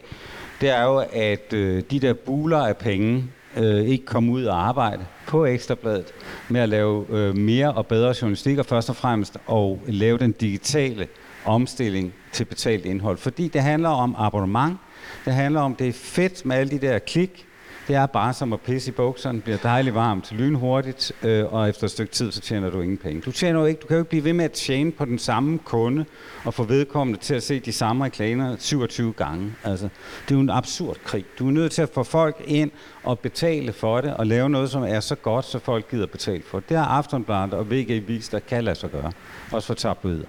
[0.61, 3.25] det er jo, at øh, de der buler af penge
[3.57, 6.05] øh, ikke kom ud og arbejde på Ekstrabladet
[6.49, 10.31] med at lave øh, mere og bedre journalistik, og først og fremmest at lave den
[10.31, 11.07] digitale
[11.45, 13.17] omstilling til betalt indhold.
[13.17, 14.77] Fordi det handler om abonnement,
[15.25, 17.47] det handler om, det er fedt med alle de der klik,
[17.87, 21.83] det er bare som at pisse i bukserne, bliver dejligt varmt, lynhurtigt, øh, og efter
[21.83, 23.21] et stykke tid, så tjener du ingen penge.
[23.21, 25.19] Du, tjener jo ikke, du kan jo ikke blive ved med at tjene på den
[25.19, 26.05] samme kunde,
[26.45, 29.53] og få vedkommende til at se de samme reklamer 27 gange.
[29.63, 29.89] Altså,
[30.25, 31.25] det er jo en absurd krig.
[31.39, 32.71] Du er nødt til at få folk ind
[33.03, 36.43] og betale for det, og lave noget, som er så godt, så folk gider betale
[36.43, 36.69] for det.
[36.69, 39.11] Det har Aftonbladet og VG vist, der kan lade sig gøre.
[39.51, 40.25] Også for tabloider.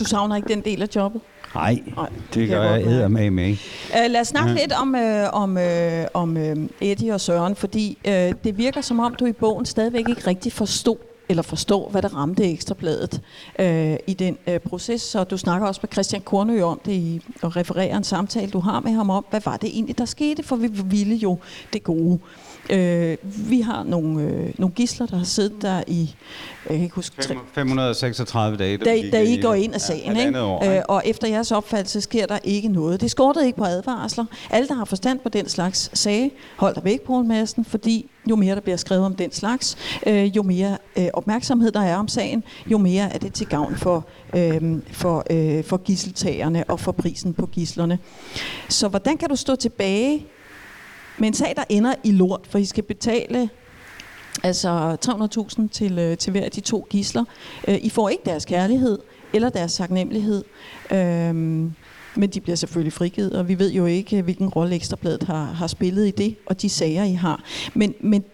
[0.00, 1.20] Du savner ikke den del af jobbet?
[1.54, 1.82] Nej,
[2.34, 3.50] det gør jeg jeg med med.
[3.50, 4.60] Uh, lad os snakke ja.
[4.60, 5.62] lidt om, uh, om, uh,
[6.14, 10.08] om uh, Eddie og Søren, fordi uh, det virker som om, du i bogen stadigvæk
[10.08, 10.96] ikke rigtig forstod
[11.28, 13.20] eller forstår, hvad der ramte Ekstrabladet
[13.58, 15.02] øh, i den øh, proces.
[15.02, 18.60] Så du snakker også med Christian Kornø om det i, og refererer en samtale, du
[18.60, 21.38] har med ham om, hvad var det egentlig, der skete, for vi ville jo
[21.72, 22.18] det gode.
[22.70, 23.16] Øh,
[23.50, 26.14] vi har nogle, øh, nogle gisler, der har siddet der i,
[26.68, 28.76] jeg kan ikke huske, tre, 536 dage.
[28.76, 30.40] da, da I går ind af sagen, ja, ikke?
[30.40, 33.00] År, Øh, og efter jeres opfattelse sker der ikke noget.
[33.00, 34.24] Det skortede ikke på advarsler.
[34.50, 38.36] Alle, der har forstand på den slags, sagde, hold dig væk, Poul Madsen, fordi jo
[38.36, 42.08] mere der bliver skrevet om den slags, øh, jo mere øh, opmærksomhed der er om
[42.08, 46.92] sagen, jo mere er det til gavn for, øh, for, øh, for gisseltagerne og for
[46.92, 47.98] prisen på gislerne.
[48.68, 50.26] Så hvordan kan du stå tilbage
[51.18, 53.50] med en sag, der ender i lort, for I skal betale
[54.42, 54.96] altså
[55.60, 57.24] 300.000 til, øh, til hver af de to gisler.
[57.68, 58.98] Øh, I får ikke deres kærlighed
[59.32, 60.44] eller deres taknemmelighed,
[60.92, 61.34] Øh,
[62.14, 65.66] men de bliver selvfølgelig frigivet, og vi ved jo ikke, hvilken rolle Ekstrabladet har, har
[65.66, 67.44] spillet i det, og de sager, I har.
[67.74, 68.24] Men, men,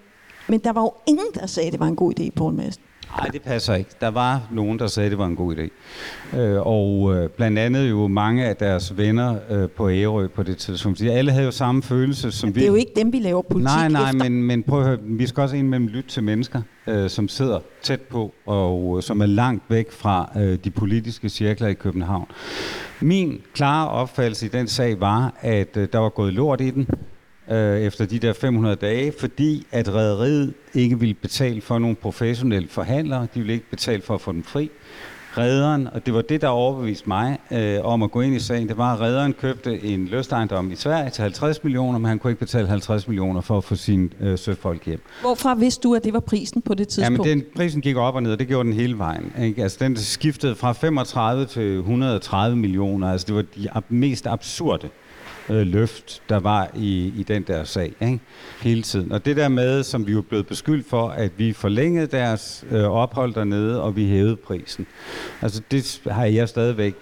[0.48, 2.82] men der var jo ingen, der sagde, at det var en god idé, Poul Madsen.
[3.16, 3.90] Nej, det passer ikke.
[4.00, 5.68] Der var nogen, der sagde, at det var en god idé.
[6.38, 10.56] Øh, og øh, blandt andet jo mange af deres venner øh, på Ærø på det
[10.58, 10.98] tidspunkt.
[10.98, 12.60] De alle havde jo samme følelse som vi.
[12.60, 14.24] Det er jo ikke dem, vi laver politik Nej, nej, efter.
[14.24, 17.60] men, men prøv at høre, vi skal også indimellem lytte til mennesker, øh, som sidder
[17.82, 22.26] tæt på, og øh, som er langt væk fra øh, de politiske cirkler i København.
[23.00, 26.88] Min klare opfattelse i den sag var, at øh, der var gået lort i den,
[27.50, 32.68] øh, efter de der 500 dage, fordi at rædderiet ikke ville betale for nogle professionelle
[32.68, 33.20] forhandlere.
[33.34, 34.70] De ville ikke betale for at få dem fri.
[35.38, 38.68] Redderen, og det var det, der overbeviste mig øh, om at gå ind i sagen,
[38.68, 42.30] det var, at redderen købte en løstejendom i Sverige til 50 millioner, men han kunne
[42.30, 45.00] ikke betale 50 millioner for at få sine øh, søfolk hjem.
[45.20, 47.24] Hvorfra vidste du, at det var prisen på det tidspunkt?
[47.24, 49.32] den, prisen gik op og ned, og det gjorde den hele vejen.
[49.42, 49.62] Ikke?
[49.62, 53.12] Altså, den skiftede fra 35 til 130 millioner.
[53.12, 54.88] Altså, det var de ab- mest absurde
[55.50, 58.20] øh, løft, der var i, i den der sag, ikke?
[58.62, 59.12] hele tiden.
[59.12, 62.84] Og det der med, som vi jo blev beskyldt for, at vi forlængede deres øh,
[62.84, 64.86] ophold dernede, og vi hævede prisen.
[65.42, 66.94] Altså, det har jeg stadigvæk,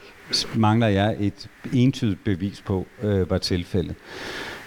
[0.54, 3.94] mangler jeg et entydigt bevis på, øh, var tilfældet.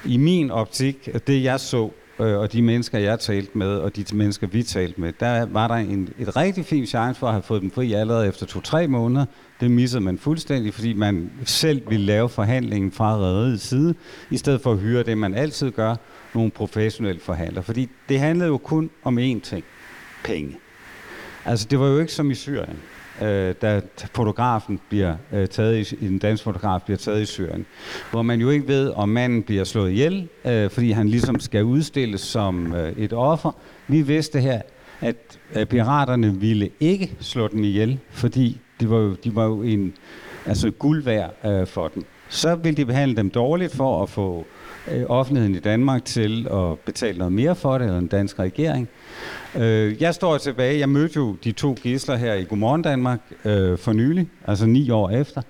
[0.06, 1.90] I min optik, det jeg så,
[2.20, 5.68] øh, og de mennesker, jeg talte med, og de mennesker, vi talte med, der var
[5.68, 8.88] der en, et rigtig fint chance for at have fået dem fri allerede efter to-tre
[8.88, 9.26] måneder.
[9.60, 13.96] Det missede man fuldstændig, fordi man selv ville lave forhandlingen fra reddet side,
[14.30, 15.96] i stedet for at hyre det, man altid gør,
[16.34, 17.64] nogle professionelle forhandlere.
[17.64, 19.64] Fordi det handlede jo kun om én ting.
[20.24, 20.58] Penge.
[21.46, 22.78] Altså, det var jo ikke som i Syrien,
[23.22, 23.82] øh, da
[24.16, 27.66] fotografen bliver øh, taget i, en dansk fotograf bliver taget i Syrien,
[28.12, 31.64] hvor man jo ikke ved, om manden bliver slået ihjel, øh, fordi han ligesom skal
[31.64, 33.52] udstilles som øh, et offer.
[33.88, 34.62] Vi vidste her,
[35.02, 39.62] at øh, piraterne ville ikke slå den ihjel, fordi det var jo, de var jo
[39.62, 39.94] en
[40.46, 42.06] altså guld værd øh, for den.
[42.30, 44.46] Så ville de behandle dem dårligt for at få
[44.92, 48.90] øh, offentligheden i Danmark til at betale noget mere for det, eller den danske regering.
[49.56, 53.78] Øh, jeg står tilbage, jeg mødte jo de to gisler her i Godmorgen Danmark øh,
[53.78, 55.42] for nylig, altså ni år efter,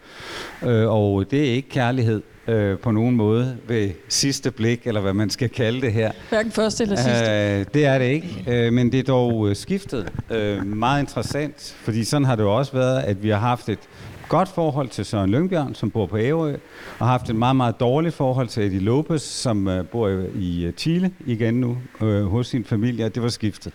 [0.64, 5.14] øh, og det er ikke kærlighed øh, på nogen måde ved sidste blik, eller hvad
[5.14, 6.12] man skal kalde det her.
[6.30, 7.60] Hverken første eller sidste.
[7.60, 10.12] Øh, det er det ikke, øh, men det er dog øh, skiftet.
[10.30, 13.80] Øh, meget interessant, fordi sådan har det jo også været, at vi har haft et
[14.30, 16.54] godt forhold til Søren Lyngbjørn, som bor på Ærø,
[17.00, 20.64] og har haft et meget, meget dårligt forhold til Eddie Lopez, som øh, bor i,
[20.64, 23.74] øh, Chile igen nu øh, hos sin familie, og det var skiftet.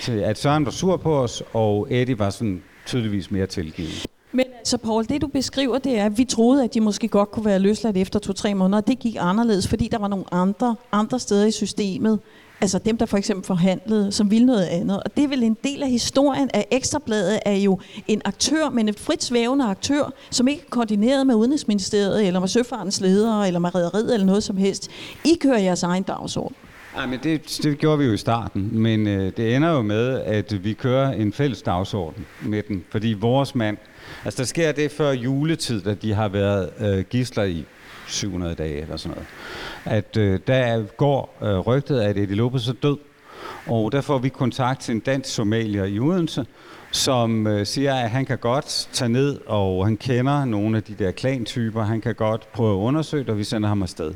[0.00, 4.06] Så at Søren var sur på os, og Eddie var sådan tydeligvis mere tilgivet.
[4.32, 7.30] Men altså, Paul, det du beskriver, det er, at vi troede, at de måske godt
[7.30, 10.76] kunne være løsladt efter to-tre måneder, og det gik anderledes, fordi der var nogle andre,
[10.92, 12.18] andre steder i systemet,
[12.60, 15.02] altså dem, der for eksempel forhandlede, som ville noget andet.
[15.02, 18.88] Og det er vel en del af historien, at Ekstrabladet er jo en aktør, men
[18.88, 23.60] en frit svævende aktør, som ikke er koordineret med Udenrigsministeriet, eller med Søfartens ledere, eller
[23.60, 24.90] med Rederiet, eller noget som helst.
[25.24, 26.56] I kører jeres egen dagsorden.
[26.96, 30.20] Nej, men det, det gjorde vi jo i starten, men øh, det ender jo med,
[30.20, 33.76] at vi kører en fælles dagsorden med den, fordi vores mand,
[34.24, 37.64] altså der sker det før juletid, at de har været øh, gisler i
[38.06, 39.28] 700 dage eller sådan noget,
[39.84, 42.96] at øh, der går øh, rygtet, at Eddie Lopez er død,
[43.66, 46.46] og der får vi kontakt til en dansk somalier i Odense,
[46.90, 50.94] som øh, siger, at han kan godt tage ned, og han kender nogle af de
[50.94, 54.14] der klantyper, han kan godt prøve at undersøge det, og vi sender ham afsted.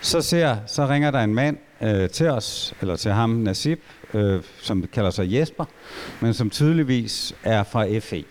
[0.00, 3.80] Så, ser, så ringer der en mand øh, til os, eller til ham, Nasib,
[4.14, 5.64] øh, som kalder sig Jesper,
[6.20, 8.24] men som tydeligvis er fra FE.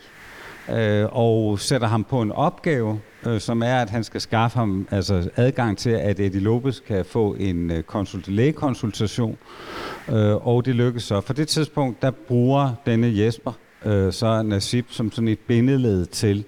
[0.70, 4.88] Øh, og sætter ham på en opgave, øh, som er, at han skal skaffe ham
[4.92, 9.38] altså adgang til, at Eddie Lopez kan få en øh, konsult- lægekonsultation.
[10.10, 11.22] Øh, og det lykkes så.
[11.22, 13.52] For det tidspunkt, der bruger denne Jesper
[13.86, 16.44] øh, så Nasib som sådan et bindeled til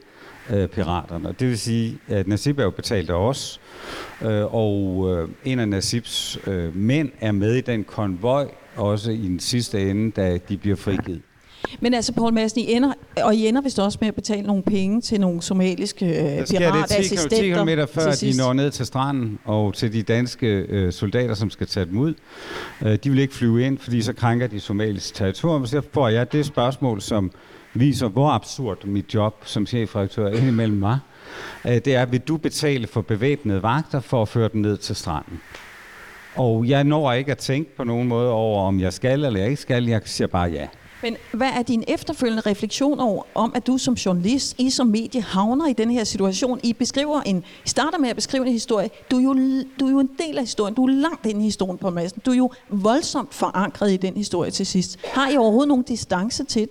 [0.49, 1.35] øh, piraterne.
[1.39, 3.61] Det vil sige, at Nasib er jo betalt af os,
[4.21, 9.27] øh, og øh, en af Nasibs øh, mænd er med i den konvoj, også i
[9.27, 11.21] den sidste ende, da de bliver frigivet.
[11.79, 12.93] Men altså, Poul Madsen, I ender,
[13.23, 16.45] og I ender vist også med at betale nogle penge til nogle somaliske øh, Der
[16.45, 17.85] sker det 10, 10 piratassistenter.
[17.85, 21.67] km før, de når ned til stranden, og til de danske øh, soldater, som skal
[21.67, 22.13] tage dem ud.
[22.85, 25.65] Øh, de vil ikke flyve ind, fordi så krænker de somalisk territorium.
[25.65, 27.31] Så får jeg det spørgsmål, som
[27.73, 30.99] viser, hvor absurd mit job som chefredaktør indimellem var.
[31.65, 34.95] Øh, det er, vil du betale for bevæbnede vagter for at føre dem ned til
[34.95, 35.41] stranden?
[36.35, 39.49] Og jeg når ikke at tænke på nogen måde over, om jeg skal eller jeg
[39.49, 39.85] ikke skal.
[39.87, 40.67] Jeg siger bare ja.
[41.03, 45.21] Men hvad er din efterfølgende refleksion over, om, at du som journalist, I som medie,
[45.21, 46.59] havner i den her situation?
[46.63, 48.89] I beskriver en, I starter med at beskrive en historie.
[49.11, 49.33] Du er, jo,
[49.79, 50.75] du er jo en del af historien.
[50.75, 52.21] Du er langt inde i historien på massen.
[52.25, 54.99] Du er jo voldsomt forankret i den historie til sidst.
[55.13, 56.69] Har I overhovedet nogen distance til det?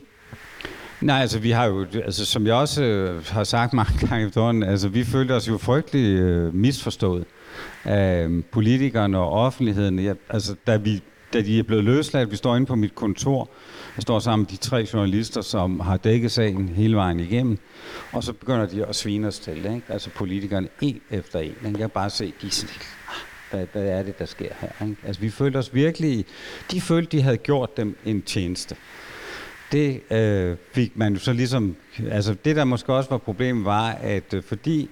[1.00, 4.62] Nej, altså vi har jo, altså som jeg også øh, har sagt mange gange efterhånden,
[4.62, 7.24] altså vi følte os jo frygtelig øh, misforstået
[7.84, 9.98] af øh, politikerne og offentligheden.
[9.98, 13.48] Ja, altså da vi da de er blevet løsladt, vi står inde på mit kontor,
[13.96, 17.58] jeg står sammen med de tre journalister, som har dækket sagen hele vejen igennem,
[18.12, 19.82] og så begynder de at svine os til, ikke?
[19.88, 21.46] altså politikerne en efter en.
[21.46, 21.60] Ikke?
[21.64, 22.74] Jeg kan bare se, de sådan,
[23.08, 23.14] ah,
[23.50, 24.86] hvad, hvad er det, der sker her?
[24.86, 24.96] Ikke?
[25.06, 26.24] Altså vi følte os virkelig,
[26.70, 28.76] de følte, de havde gjort dem en tjeneste
[29.72, 31.76] det øh, fik man jo så ligesom,
[32.10, 34.90] altså det der måske også var problemet var, at øh, fordi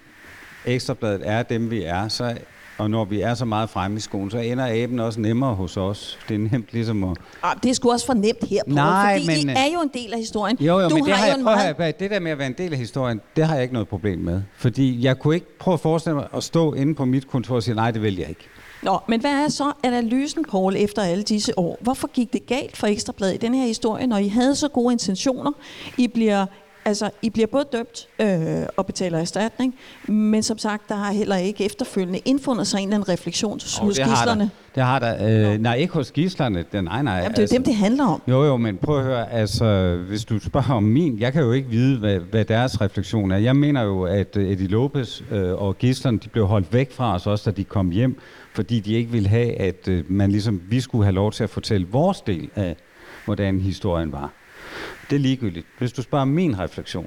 [0.67, 2.39] Ekstrabladet er dem vi er, så,
[2.79, 5.77] og når vi er så meget fremme i skolen, så ender aben også nemmere hos
[5.77, 6.19] os.
[6.29, 7.17] Det er nemt ligesom at...
[7.43, 9.81] Ah, det er sgu også for nemt her, Poul, Nej, fordi I men- er jo
[9.81, 10.57] en del af historien.
[10.61, 11.79] Jo, jo, du men det, har jo jeg, en prøv, meget...
[11.79, 12.01] meget...
[12.01, 14.19] det der med at være en del af historien, det har jeg ikke noget problem
[14.19, 14.43] med.
[14.57, 17.63] Fordi jeg kunne ikke prøve at forestille mig at stå inde på mit kontor og
[17.63, 18.45] sige, nej, det vil jeg ikke.
[18.83, 21.79] Nå, men hvad er så analysen, Paul, efter alle disse år?
[21.81, 24.93] Hvorfor gik det galt for Ekstrabladet i den her historie, når I havde så gode
[24.93, 25.53] intentioner?
[25.99, 26.47] I bliver,
[26.85, 29.75] altså, I bliver både dømt øh, og betaler erstatning,
[30.09, 33.97] men som sagt, der har heller ikke efterfølgende indfundet sig en eller anden refleksion hos
[33.97, 34.41] det har gislerne.
[34.41, 34.49] der.
[34.75, 35.53] Det har der.
[35.53, 36.65] Øh, nej, ikke hos gislerne.
[36.73, 37.15] Det, nej, nej.
[37.15, 38.23] Jamen, det er jo dem, det handler om.
[38.29, 41.53] Jo, jo, men prøv at høre, altså, hvis du spørger om min, jeg kan jo
[41.53, 43.37] ikke vide, hvad, hvad deres refleksion er.
[43.37, 47.15] Jeg mener jo, at øh, Eddie Lopez øh, og gislerne, de blev holdt væk fra
[47.15, 48.19] os også, da de kom hjem,
[48.55, 51.51] fordi de ikke ville have, at øh, man ligesom, vi skulle have lov til at
[51.51, 52.77] fortælle vores del af,
[53.25, 54.33] hvordan historien var.
[55.11, 55.67] Det er ligegyldigt.
[55.79, 57.07] Hvis du spørger min refleksion,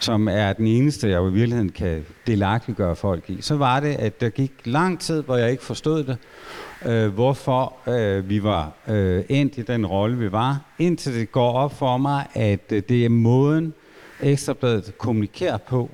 [0.00, 3.94] som er den eneste, jeg jo i virkeligheden kan delagtiggøre folk i, så var det,
[3.94, 6.16] at der gik lang tid, hvor jeg ikke forstod det,
[6.86, 11.52] øh, hvorfor øh, vi var øh, endt i den rolle, vi var, indtil det går
[11.52, 13.74] op for mig, at øh, det er måden,
[14.22, 15.90] Ekstrabladet kommunikerer på.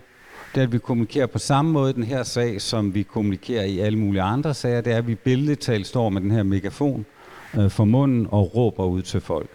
[0.54, 3.78] Det er, at vi kommunikerer på samme måde den her sag, som vi kommunikerer i
[3.78, 4.80] alle mulige andre sager.
[4.80, 7.06] Det er, at vi billedtalt står med den her megafon
[7.58, 9.50] øh, for munden og råber ud til folk.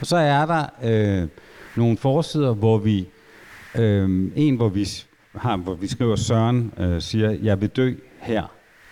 [0.00, 1.28] Og så er der øh,
[1.76, 3.08] nogle forsider, hvor vi
[3.74, 4.88] øh, en, hvor vi
[5.36, 8.42] har, hvor vi skriver Søren øh, siger, jeg vil dø her.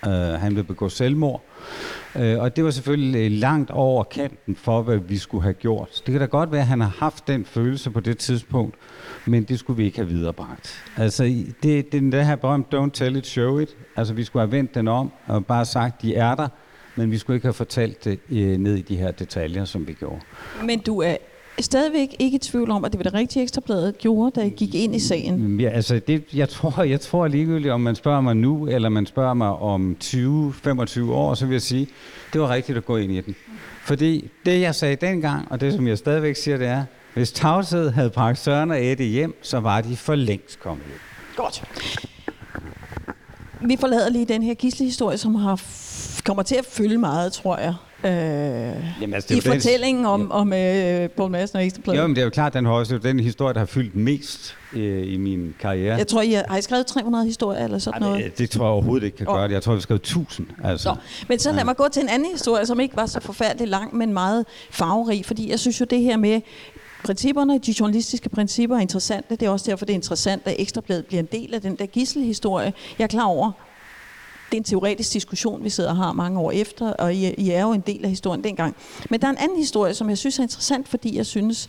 [0.06, 1.42] Øh, han vil begå selvmord.
[2.16, 6.02] Øh, og det var selvfølgelig øh, langt over kanten for, hvad vi skulle have gjort.
[6.06, 8.74] Det kan da godt være, at han har haft den følelse på det tidspunkt,
[9.26, 10.84] men det skulle vi ikke have viderebragt.
[10.96, 13.76] Altså, det, det er den her berømt, don't tell it, show it.
[13.96, 16.48] Altså, vi skulle have vendt den om og bare sagt, de er der,
[16.96, 19.92] men vi skulle ikke have fortalt det øh, ned i de her detaljer, som vi
[19.92, 20.20] gjorde.
[20.64, 21.16] Men du er
[21.60, 24.74] stadigvæk ikke i tvivl om, at det var det rigtige ekstrabladet gjorde, da I gik
[24.74, 25.36] ind i sagen?
[25.48, 28.88] Mm, Ja, altså det, jeg, tror, jeg tror ligegyldigt, om man spørger mig nu, eller
[28.88, 30.16] man spørger mig om 20-25
[31.10, 31.88] år, så vil jeg sige,
[32.32, 33.34] det var rigtigt at gå ind i den.
[33.82, 37.90] Fordi det, jeg sagde dengang, og det, som jeg stadigvæk siger, det er, hvis tavshed
[37.90, 40.98] havde bragt Søren og Eddie hjem, så var de for længst kommet hjem.
[41.36, 41.64] Godt.
[43.66, 45.60] Vi forlader lige den her gislehistorie, som har
[46.24, 47.74] kommer til at fylde meget, tror jeg.
[48.04, 48.10] Øh,
[49.00, 50.28] Jamen, altså, det I den- fortællingen om, Ja.
[50.34, 51.98] om øh, Paul Madsen og Ekstrabladet.
[52.02, 53.96] Jo, men det er jo klart, den har også det den historie, der har fyldt
[53.96, 55.96] mest øh, i min karriere.
[55.96, 58.38] Jeg tror, I har, har I skrevet 300 historier eller sådan Ej, noget?
[58.38, 59.34] det tror jeg overhovedet ikke kan Åh.
[59.34, 59.54] gøre det.
[59.54, 60.46] Jeg tror, vi skrev 1000.
[60.64, 60.88] Altså.
[60.88, 60.94] Nå,
[61.28, 63.96] men så lad mig gå til en anden historie, som ikke var så forfærdelig lang,
[63.96, 66.40] men meget farverig, fordi jeg synes jo, det her med
[67.04, 69.36] principperne, de journalistiske principper er interessante.
[69.36, 71.86] Det er også derfor, det er interessant, at Ekstrabladet bliver en del af den der
[71.86, 72.72] gisselhistorie.
[72.98, 73.52] Jeg er klar over,
[74.50, 77.50] det er en teoretisk diskussion, vi sidder og har mange år efter, og I, I
[77.50, 78.76] er jo en del af historien dengang.
[79.10, 81.68] Men der er en anden historie, som jeg synes er interessant, fordi jeg synes,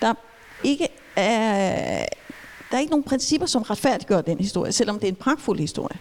[0.00, 0.14] der
[0.64, 2.06] ikke er,
[2.70, 5.96] der er ikke nogen principper, som retfærdiggør den historie, selvom det er en pragtfuld historie.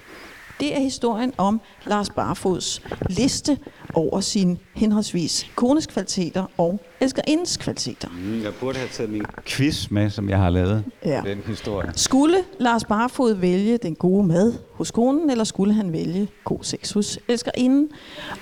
[0.61, 3.57] Det er historien om Lars Barfods liste
[3.93, 8.07] over sin henholdsvis kones kvaliteter og elskerindens kvaliteter.
[8.09, 10.83] Mm, Jeg burde have taget min quiz med, som jeg har lavet.
[11.05, 11.21] Ja.
[11.25, 11.91] Den historie.
[11.95, 16.91] Skulle Lars Barfod vælge den gode mad hos konen, eller skulle han vælge god sex
[16.91, 17.89] hos elskerinden?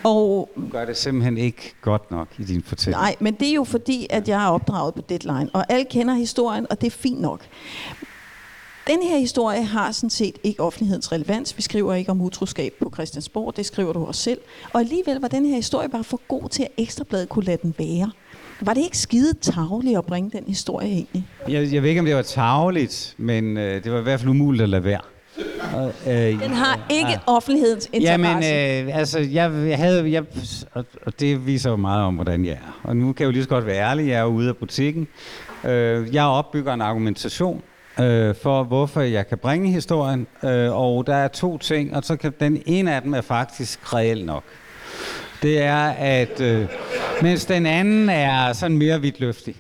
[0.04, 3.02] Og Du gør det simpelthen ikke godt nok i din fortælling.
[3.02, 6.14] nej, men det er jo fordi, at jeg er opdraget på deadline, og alle kender
[6.14, 7.42] historien, og det er fint nok.
[8.90, 11.58] Den her historie har sådan set ikke offentlighedens relevans.
[11.58, 14.40] Vi skriver ikke om utroskab på Christiansborg, det skriver du også selv.
[14.74, 17.76] Og alligevel var den her historie bare for god til, at Ekstrabladet kunne lade den
[17.78, 18.12] være.
[18.62, 21.28] Var det ikke skide tageligt at bringe den historie egentlig?
[21.48, 24.30] Jeg, jeg ved ikke, om det var tageligt, men øh, det var i hvert fald
[24.30, 25.02] umuligt at lade være.
[25.74, 28.28] Og, øh, Den har ikke offentlighedens interesse.
[28.28, 30.24] Jamen, øh, altså, jeg, jeg havde, jeg,
[30.74, 32.80] og, og det viser jo meget om, hvordan jeg er.
[32.84, 34.58] Og nu kan jeg jo lige så godt være ærlig, jeg er jo ude af
[34.58, 35.08] butikken.
[35.64, 37.62] Øh, jeg opbygger en argumentation
[38.02, 42.16] øh, for, hvorfor jeg kan bringe historien, øh, og der er to ting, og så
[42.16, 44.44] kan den ene af dem er faktisk reelt nok.
[45.42, 46.66] Det er, at øh,
[47.22, 49.56] mens den anden er sådan mere vidtløftig.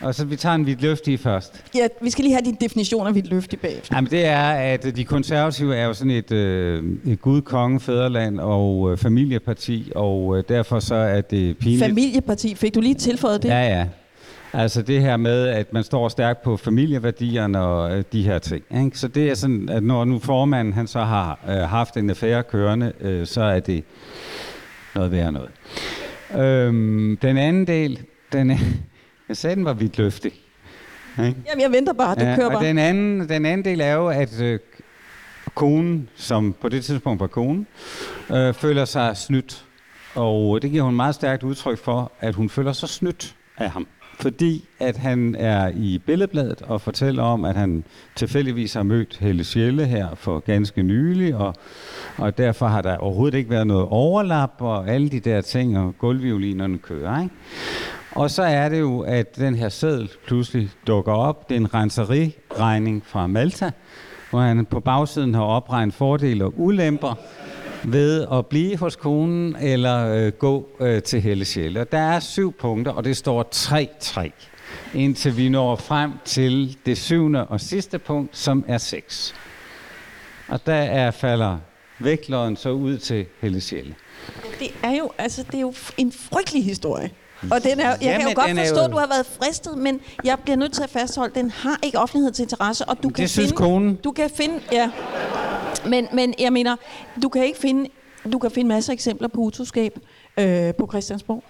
[0.00, 1.64] Og så vi tager en vidtløftig først.
[1.74, 3.96] Ja, vi skal lige have din definition af dit løfte bagefter.
[3.96, 8.40] Jamen det er, at de konservative er jo sådan et, øh, et gud, konge, fædreland
[8.40, 11.84] og øh, familieparti, og øh, derfor så er det pinligt.
[11.84, 13.48] Familieparti, fik du lige tilføjet det?
[13.48, 13.86] Ja, ja.
[14.58, 18.64] Altså det her med, at man står stærkt på familieværdierne og øh, de her ting.
[18.84, 18.98] Ikke?
[18.98, 22.42] Så det er sådan, at når nu formanden han så har øh, haft en affære
[22.42, 23.84] kørende, øh, så er det
[24.94, 25.50] noget værre noget.
[26.36, 28.56] Øhm, den anden del, den er,
[29.28, 30.32] jeg sagde, den var vidt løftig.
[31.18, 31.36] Ikke?
[31.48, 32.64] Jamen, jeg venter bare, du kører og bare.
[32.64, 34.58] den anden, den anden del er jo, at øh,
[35.54, 37.66] konen, som på det tidspunkt var konen,
[38.30, 39.64] øh, føler sig snydt.
[40.14, 43.86] Og det giver hun meget stærkt udtryk for, at hun føler sig snydt af ham.
[44.20, 49.44] Fordi at han er i billedbladet og fortæller om, at han tilfældigvis har mødt Helle
[49.44, 51.54] Sjælle her for ganske nylig, og,
[52.16, 55.94] og derfor har der overhovedet ikke været noget overlap, og alle de der ting, og
[55.98, 57.22] gulvviolinerne kører.
[57.22, 57.34] Ikke?
[58.12, 61.48] Og så er det jo, at den her seddel pludselig dukker op.
[61.48, 63.70] Det er en renseriregning fra Malta,
[64.30, 67.14] hvor han på bagsiden har opregnet fordele og ulemper
[67.84, 71.80] ved at blive hos konen eller øh, gå øh, til Helle Sjælle.
[71.80, 74.30] Og Der er syv punkter, og det står 3-3,
[74.94, 79.34] indtil vi når frem til det syvende og sidste punkt, som er 6.
[80.48, 81.58] Og der er, falder
[81.98, 83.94] vægtlodden så ud til Helle Sjælle.
[84.58, 87.10] Det er jo, altså, det er jo en frygtelig historie.
[87.50, 89.78] Og den er, jeg kan Jamen, jo godt forstå, jo- at du har været fristet,
[89.78, 93.08] men jeg bliver nødt til at fastholde, at den har ikke offentlighedens interesse, og du
[93.08, 93.94] Det kan synes finde, konen.
[93.96, 94.90] Du kan finde, ja.
[95.86, 96.76] Men, men jeg mener,
[97.22, 97.88] du kan ikke finde,
[98.32, 99.98] du kan finde masser af eksempler på utroskab
[100.38, 101.44] øh, på Christiansborg,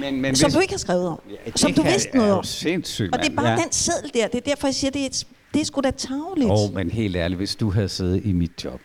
[0.00, 2.44] Men, men som du ikke har skrevet om, Ja, som du vidste noget om.
[2.44, 3.56] sindssygt, Og det er bare ja.
[3.56, 4.26] den seddel der.
[4.26, 6.50] Det er derfor, jeg siger, det er, et, det er sgu da tavligt.
[6.50, 8.80] Åh, oh, men helt ærligt, hvis du havde siddet i mit job,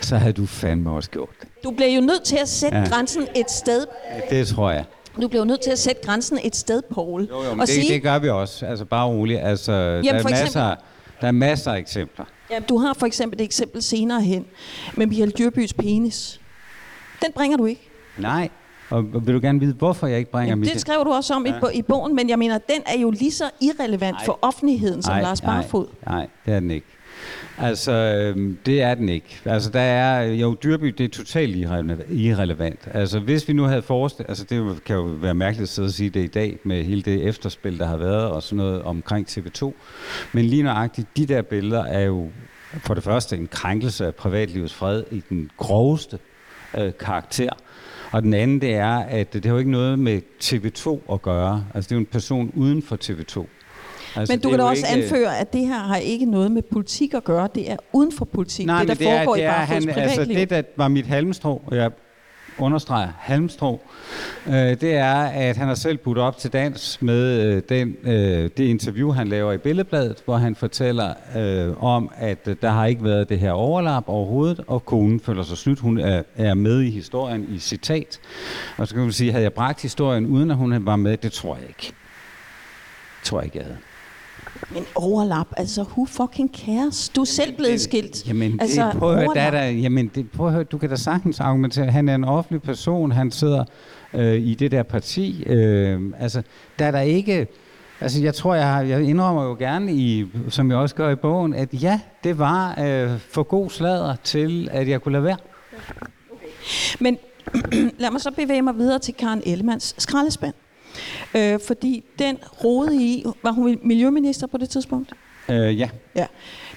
[0.00, 1.48] så havde du fandme også gjort det.
[1.64, 2.82] Du bliver jo nødt til at sætte Ja.
[2.82, 2.88] ja.
[2.88, 3.86] grænsen et sted.
[4.30, 4.84] Det tror jeg.
[5.22, 7.22] Du bliver jo nødt til at sætte grænsen et sted, Paul.
[7.30, 8.66] Jo, jo, men og det, sige, det gør vi også.
[8.66, 9.40] Altså bare roligt.
[9.40, 10.74] Altså, der, for er eksempel- masser,
[11.20, 12.24] der er masser af eksempler.
[12.50, 14.46] Ja, du har for eksempel et eksempel senere hen
[14.94, 16.40] med Michael Dyrbys penis.
[17.22, 17.88] Den bringer du ikke.
[18.18, 18.48] Nej.
[18.90, 21.46] Og vil du gerne vide, hvorfor jeg ikke bringer Jamen, det skrev du også om
[21.46, 21.56] ja.
[21.56, 24.24] i, bo- i bogen, men jeg mener, den er jo lige så irrelevant Nej.
[24.24, 25.86] for offentligheden som Nej, Lars Barfod.
[26.06, 26.86] Nej, det er den ikke.
[27.58, 29.40] Altså, øhm, det er den ikke.
[29.44, 31.56] Altså, der er jo Dyrby, det er totalt
[32.10, 32.88] irrelevant.
[32.94, 35.92] Altså, hvis vi nu havde forestillet, altså det kan jo være mærkeligt at sidde og
[35.92, 39.28] sige det i dag, med hele det efterspil, der har været, og sådan noget omkring
[39.30, 39.72] TV2.
[40.32, 42.28] Men lige nøjagtigt, de der billeder er jo
[42.78, 46.18] for det første en krænkelse af privatlivets fred i den groveste
[46.78, 47.50] øh, karakter.
[48.12, 51.64] Og den anden, det er, at det har jo ikke noget med TV2 at gøre.
[51.74, 53.46] Altså, det er jo en person uden for TV2.
[54.16, 55.02] Altså, Men du kan da også ikke...
[55.04, 57.48] anføre, at det her har ikke noget med politik at gøre.
[57.54, 58.66] Det er uden for politik.
[58.66, 61.06] Nej, det, der det foregår er, det er, i han, altså, det, der var mit
[61.06, 61.90] halmstrå, jeg
[62.58, 63.80] understreger halmstrå,
[64.46, 68.50] øh, det er, at han har selv budt op til dans med øh, den, øh,
[68.56, 72.86] det interview, han laver i Billedbladet, hvor han fortæller øh, om, at øh, der har
[72.86, 75.80] ikke været det her overlap overhovedet, og konen føler sig snydt.
[75.80, 78.20] Hun er, er med i historien i citat.
[78.76, 81.32] Og så kan man sige, havde jeg bragt historien, uden at hun var med, det
[81.32, 81.92] tror jeg ikke.
[83.20, 83.78] Det tror jeg ikke, jeg havde.
[84.70, 87.08] Men overlap, altså who fucking cares?
[87.08, 88.28] Du er selv blevet skilt.
[88.28, 90.90] Jamen, det, altså, prøv at høre, der, der, jamen det, prøv at høre, du kan
[90.90, 93.64] da sagtens argumentere, han er en offentlig person, han sidder
[94.14, 95.44] øh, i det der parti.
[95.46, 96.42] Øh, altså,
[96.78, 97.46] der er der ikke...
[98.00, 101.16] Altså, jeg tror, jeg, har, jeg indrømmer jo gerne, i, som jeg også gør i
[101.16, 105.36] bogen, at ja, det var øh, for god slader til, at jeg kunne lade være.
[106.32, 106.46] Okay.
[107.00, 107.18] Men
[108.02, 110.54] lad mig så bevæge mig videre til Karen Ellemanns skraldespand.
[111.34, 115.12] Øh, fordi den rode i, var hun miljøminister på det tidspunkt?
[115.48, 115.88] Øh, ja.
[116.16, 116.26] ja.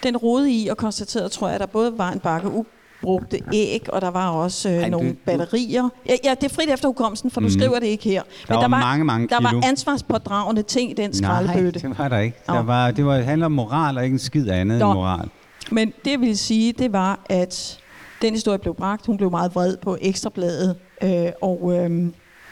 [0.03, 2.49] Den rode i og konstaterede, tror jeg, at der både var en bakke
[3.03, 5.89] brugte æg, og der var også øh, Ej, nogle det, batterier.
[6.09, 7.47] Ja, ja, det er frit efter hukommelsen, for mm.
[7.47, 8.22] du skriver det ikke her.
[8.49, 9.49] Men der, der var, mange, mange Der kilo.
[9.59, 11.80] var ansvarspådragende ting i den skraldebøtte.
[11.80, 12.38] Nej, det var der ikke.
[12.47, 14.86] Der var, det var, handler om moral og ikke en skid andet Nå.
[14.86, 15.30] end moral.
[15.72, 17.80] Men det vil sige, det var, at
[18.22, 19.05] den historie blev bragt.
[19.05, 21.72] Hun blev meget vred på Ekstrabladet, øh, og...
[21.76, 22.07] Øh,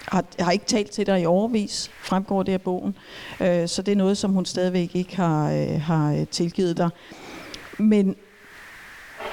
[0.08, 2.96] har, har ikke talt til dig i overvis, fremgår det af bogen.
[3.42, 6.90] Øh, så det er noget, som hun stadigvæk ikke har, øh, har øh, tilgivet dig.
[7.80, 8.16] Men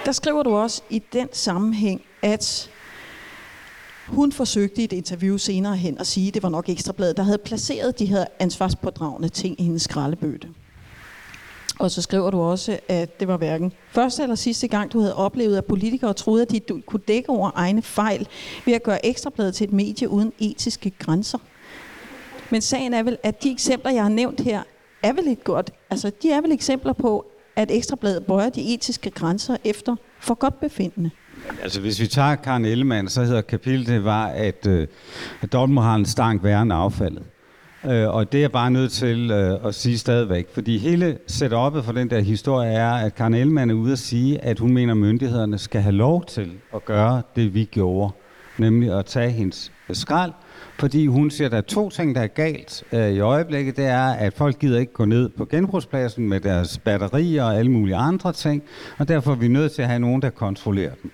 [0.04, 2.70] der skriver du også i den sammenhæng, at
[4.06, 7.22] hun forsøgte i et interview senere hen at sige, at det var nok Ekstrabladet, der
[7.22, 10.48] havde placeret de her ansvarspådragende ting i hendes skraldebøtte.
[11.78, 15.16] Og så skriver du også, at det var hverken første eller sidste gang, du havde
[15.16, 18.28] oplevet, at politikere troede, at de kunne dække over egne fejl
[18.66, 21.38] ved at gøre Ekstrabladet til et medie uden etiske grænser.
[22.50, 24.62] Men sagen er vel, at de eksempler, jeg har nævnt her,
[25.02, 27.26] er vel et godt, altså de er vel eksempler på,
[27.56, 31.10] at Ekstrabladet bøjer de etiske grænser efter for godt befindende.
[31.62, 34.86] Altså hvis vi tager Karen Ellemann, så hedder kapitlet, det var, at, øh,
[35.40, 37.22] at en stank værre end affaldet.
[37.84, 41.80] Øh, og det er jeg bare nødt til øh, at sige stadigvæk, fordi hele setup'et
[41.80, 44.92] for den der historie er, at Karen Ellemann er ude at sige, at hun mener,
[44.92, 48.12] at myndighederne skal have lov til at gøre det, vi gjorde,
[48.58, 50.32] nemlig at tage hendes skrald,
[50.78, 53.76] fordi hun siger, at der er to ting, der er galt øh, i øjeblikket.
[53.76, 57.70] Det er, at folk gider ikke gå ned på genbrugspladsen med deres batterier og alle
[57.70, 58.62] mulige andre ting,
[58.98, 61.10] og derfor er vi nødt til at have nogen, der kontrollerer dem.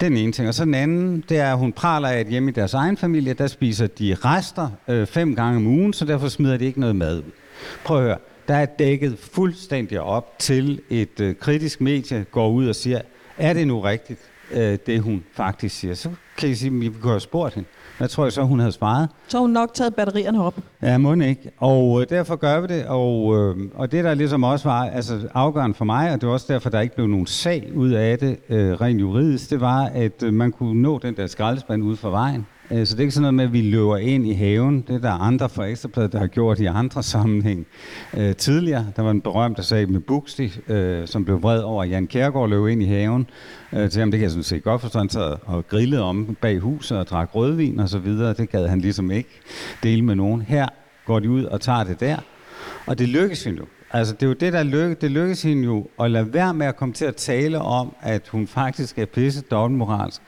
[0.00, 0.48] Den ene ting.
[0.48, 2.96] Og så den anden, det er, at hun praler af, at hjemme i deres egen
[2.96, 6.80] familie, der spiser de rester øh, fem gange om ugen, så derfor smider de ikke
[6.80, 7.30] noget mad ud.
[7.84, 8.18] Prøv at høre.
[8.48, 13.00] Der er dækket fuldstændig op til et øh, kritisk medie går ud og siger,
[13.38, 14.20] er det nu rigtigt,
[14.52, 15.94] øh, det hun faktisk siger?
[15.94, 17.68] Så kan I sige, at vi kunne have spurgt hende.
[17.98, 19.08] Hvad tror jeg så, hun havde sparet?
[19.28, 20.54] Så hun nok taget batterierne op.
[20.82, 21.50] Ja, må ikke.
[21.58, 22.86] Og øh, derfor gør vi det.
[22.86, 26.32] Og, øh, og det, der ligesom også var altså, afgørende for mig, og det var
[26.32, 29.90] også derfor, der ikke blev nogen sag ud af det øh, rent juridisk, det var,
[29.94, 32.46] at øh, man kunne nå den der skraldespand ud for vejen.
[32.70, 34.84] Øh, så det er ikke sådan noget med, at vi løber ind i haven.
[34.88, 37.66] Det er der andre fra Ekstrabladet, der har gjort i andre sammenhæng.
[38.16, 41.90] Øh, tidligere, der var en berømt sag med Buxti, øh, som blev vred over, at
[41.90, 43.26] Jan Kjærgaard løb ind i haven.
[43.72, 46.36] Øh, til ham, det kan jeg sådan set godt forstå, han sad og grillede om
[46.40, 48.34] bag huset og drak rødvin og så videre.
[48.34, 49.40] Det gad han ligesom ikke
[49.82, 50.42] dele med nogen.
[50.42, 50.68] Her
[51.06, 52.16] går de ud og tager det der.
[52.86, 53.66] Og det lykkes hende jo.
[53.90, 54.98] Altså, det er jo det, der lykkes.
[54.98, 58.28] Det lykkes hende jo at lade være med at komme til at tale om, at
[58.28, 60.22] hun faktisk er pisse dobbeltmoralsk.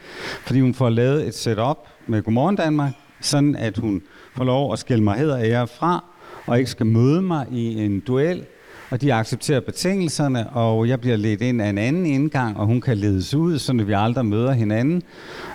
[0.46, 1.78] Fordi hun får lavet et setup
[2.08, 4.02] med Godmorgen Danmark, sådan at hun
[4.36, 6.04] får lov at skælde mig heder ære fra,
[6.46, 8.44] og ikke skal møde mig i en duel,
[8.90, 12.80] og de accepterer betingelserne, og jeg bliver ledt ind af en anden indgang, og hun
[12.80, 15.02] kan ledes ud, så vi aldrig møder hinanden.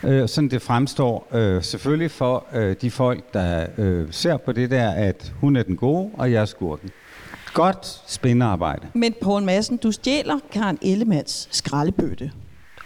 [0.04, 4.72] Øh, sådan det fremstår øh, selvfølgelig for øh, de folk, der øh, ser på det
[4.72, 6.90] der, at hun er den gode, og jeg er skurken.
[7.54, 8.88] Godt spændearbejde.
[8.94, 12.32] Men Poul Madsen, du stjæler Karen Ellemands skraldebøtte.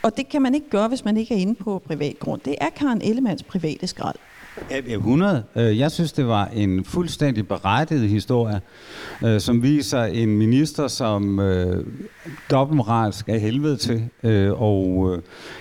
[0.07, 2.41] Og det kan man ikke gøre, hvis man ikke er inde på privat grund.
[2.45, 4.15] Det er Karen Ellemands private skrald.
[4.71, 5.43] Ja, 100.
[5.55, 8.61] Øh, jeg synes, det var en fuldstændig berettiget historie,
[9.23, 11.85] øh, som viser en minister, som øh,
[12.51, 14.09] dobbeltmoralsk er helvede til.
[14.57, 15.17] Og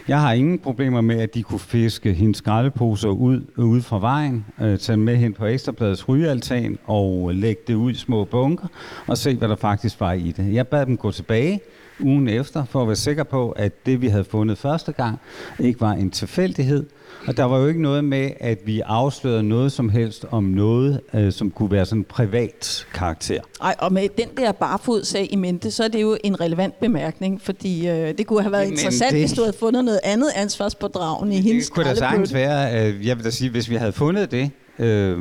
[0.08, 4.44] jeg har ingen problemer med, at de kunne fiske hendes skraldeposer ud, ud fra vejen,
[4.58, 8.68] tage med hen på Ekstrabladets rygealtan og lægge det ud i små bunker
[9.06, 10.54] og se, hvad der faktisk var i det.
[10.54, 11.60] Jeg bad dem gå tilbage
[12.00, 15.18] ugen efter, for at være sikker på, at det, vi havde fundet første gang,
[15.60, 16.86] ikke var en tilfældighed,
[17.26, 21.00] og der var jo ikke noget med, at vi afslørede noget som helst om noget,
[21.14, 23.40] øh, som kunne være sådan privat karakter.
[23.62, 27.40] Ej, og med den der barfod-sag i mente, så er det jo en relevant bemærkning,
[27.42, 30.28] fordi øh, det kunne have været Jamen, interessant, det- hvis du havde fundet noget andet
[30.36, 33.74] ansvarspådragende i hendes Det kunne da sagtens være, øh, jeg vil da sige, hvis vi
[33.74, 35.18] havde fundet det, øh,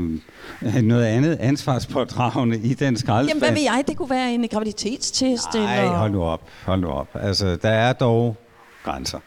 [0.83, 3.27] noget andet ansvarspådragende i den skraldespand.
[3.27, 3.83] Jamen, hvad ved jeg?
[3.87, 5.97] Det kunne være en graviditetstest, Nej, eller...
[5.97, 7.07] hold nu op, hold nu op.
[7.13, 8.35] Altså, der er dog
[8.83, 9.19] grænser.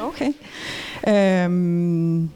[0.00, 0.32] Okay.
[1.08, 2.30] Øhm,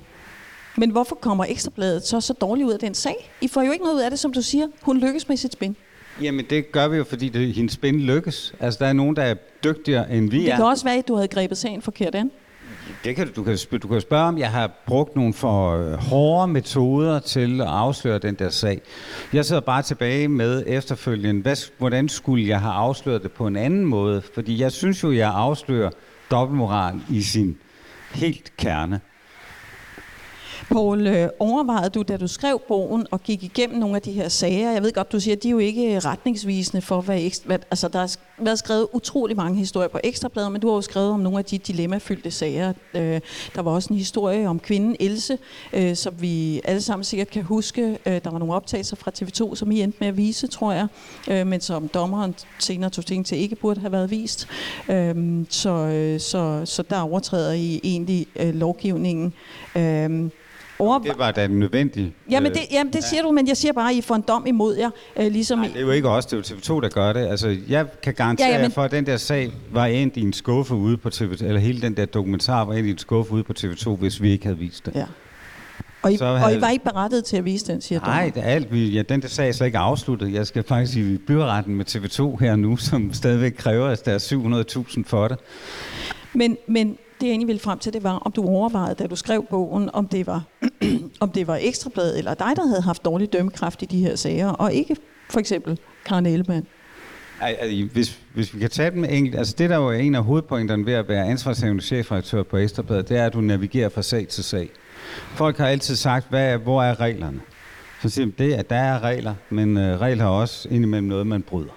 [0.77, 3.31] men hvorfor kommer Ekstrabladet så så dårligt ud af den sag?
[3.41, 4.67] I får jo ikke noget ud af det, som du siger.
[4.83, 5.77] Hun lykkes med sit spin.
[6.23, 8.55] Jamen, det gør vi jo, fordi det, hendes spin lykkes.
[8.61, 9.35] Altså, der er nogen, der er
[9.65, 10.57] dygtigere, end vi Det er.
[10.57, 12.31] kan også være, at du havde grebet sagen forkert an.
[13.05, 15.71] Det kan, du- du, kan, sp- du kan spørge, om jeg har brugt nogle for
[15.77, 18.81] øh, hårde metoder til at afsløre den der sag.
[19.33, 23.57] Jeg sidder bare tilbage med efterfølgende, hvad, hvordan skulle jeg have afsløret det på en
[23.57, 24.23] anden måde?
[24.35, 25.91] Fordi jeg synes jo, jeg afslører
[26.31, 27.57] dobbeltmoral i sin
[28.15, 29.01] helt kerne.
[30.71, 34.29] Poul, øh, overvejede du, da du skrev bogen og gik igennem nogle af de her
[34.29, 37.47] sager, jeg ved godt, du siger, at de er jo ikke retningsvisende for, hvad, ekstra,
[37.47, 41.11] hvad altså der været skrevet utrolig mange historier på Ekstrabladet, men du har jo skrevet
[41.11, 42.73] om nogle af de dilemmafyldte sager.
[42.95, 43.21] Øh,
[43.55, 45.39] der var også en historie om kvinden Else,
[45.73, 47.99] øh, som vi alle sammen sikkert kan huske.
[48.07, 50.87] Øh, der var nogle optagelser fra TV2, som I endte med at vise, tror jeg,
[51.31, 54.49] øh, men som dommeren senere tog ting til ikke burde have været vist.
[54.89, 59.35] Øh, så, øh, så, så der overtræder I egentlig øh, lovgivningen.
[59.77, 60.31] Øh,
[60.79, 62.13] Overve- Det var da nødvendigt.
[62.31, 64.25] Jamen Øh, det, jamen det siger du, men jeg siger bare, at I får en
[64.29, 64.91] dom imod jer.
[65.17, 67.27] Øh, ligesom Nej, det er jo ikke os, det er jo TV2, der gør det.
[67.27, 70.17] Altså, jeg kan garantere Ja, ja, ja, men- for, at den der sag var endt
[70.17, 72.99] i en skuffe ude på TV2, eller hele den der dokumentar var endt i en
[72.99, 74.95] skuffe ude på TV2, hvis vi ikke havde vist det.
[74.95, 75.05] ja.
[76.03, 78.31] Og I, Så og I havde- var ikke berettet til at vise den, siger Nej,
[78.35, 78.73] det er alt.
[78.73, 80.33] Vi, ja, den der sag er slet ikke afsluttet.
[80.33, 84.19] Jeg skal faktisk i byretten med TV2 her nu, som stadigvæk kræver, at der er
[84.19, 85.39] 700.000 for det.
[86.33, 89.17] Men, men det jeg egentlig ville frem til, det var, om du overvejede, da du
[89.17, 90.43] skrev bogen, om det var,
[91.21, 94.49] om det var Ekstrabladet eller dig, der havde haft dårlig dømmekraft i de her sager,
[94.49, 94.97] og ikke
[95.31, 96.67] for eksempel Karen Ellemann.
[97.41, 100.25] Ej, hvis, hvis vi kan tage dem enkelt, altså det der jo er en af
[100.25, 104.29] hovedpointerne ved at være ansvarshævende chefredaktør på Ekstrabladet, det er, at du navigerer fra sag
[104.29, 104.71] til sag.
[105.35, 107.41] Folk har altid sagt, hvad er, hvor er reglerne?
[108.03, 111.27] Så siger de, det, at der er regler, men øh, regler er også indimellem noget,
[111.27, 111.73] man bryder.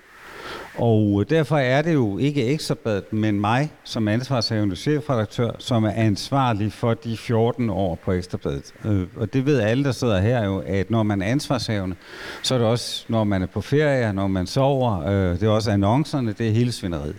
[0.76, 5.91] Og øh, derfor er det jo ikke Ekstrabladet, men mig som ansvarshavende chefredaktør, som er
[5.91, 8.74] ansvarlig for de 14 år på Ekstrabladet.
[8.86, 11.95] Øh, og det ved alle, der sidder her jo, at når man er ansvarshavende,
[12.43, 15.49] så er det også, når man er på ferie, når man sover, øh, det er
[15.49, 17.15] også annoncerne, det er hele svineriet.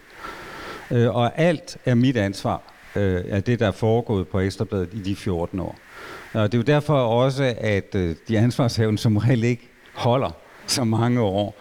[0.90, 2.62] Og alt er mit ansvar
[2.94, 5.76] af det, der er foregået på Ekstrabladet i de 14 år.
[6.32, 7.92] Og det er jo derfor også, at
[8.28, 11.54] de ansvarshavende som regel ikke holder så mange år.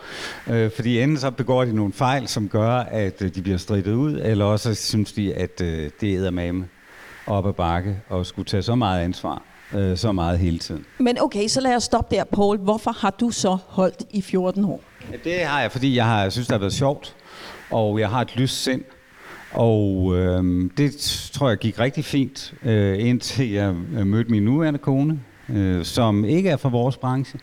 [0.47, 3.93] Øh, fordi enten så begår de nogle fejl, som gør, at øh, de bliver strittet
[3.93, 6.67] ud, eller også synes de, at øh, det er mame
[7.27, 9.41] op ad bakke og skulle tage så meget ansvar,
[9.73, 10.85] øh, så meget hele tiden.
[10.99, 12.57] Men okay, så lad os stoppe der, Paul.
[12.57, 14.83] Hvorfor har du så holdt i 14 år?
[15.23, 17.15] Det har jeg, fordi jeg har, jeg synes, det har været sjovt,
[17.69, 18.83] og jeg har et lyst sind.
[19.53, 20.91] Og øh, det
[21.33, 26.25] tror jeg gik rigtig fint, øh, indtil jeg øh, mødte min nuværende kone, øh, som
[26.25, 27.39] ikke er fra vores branche.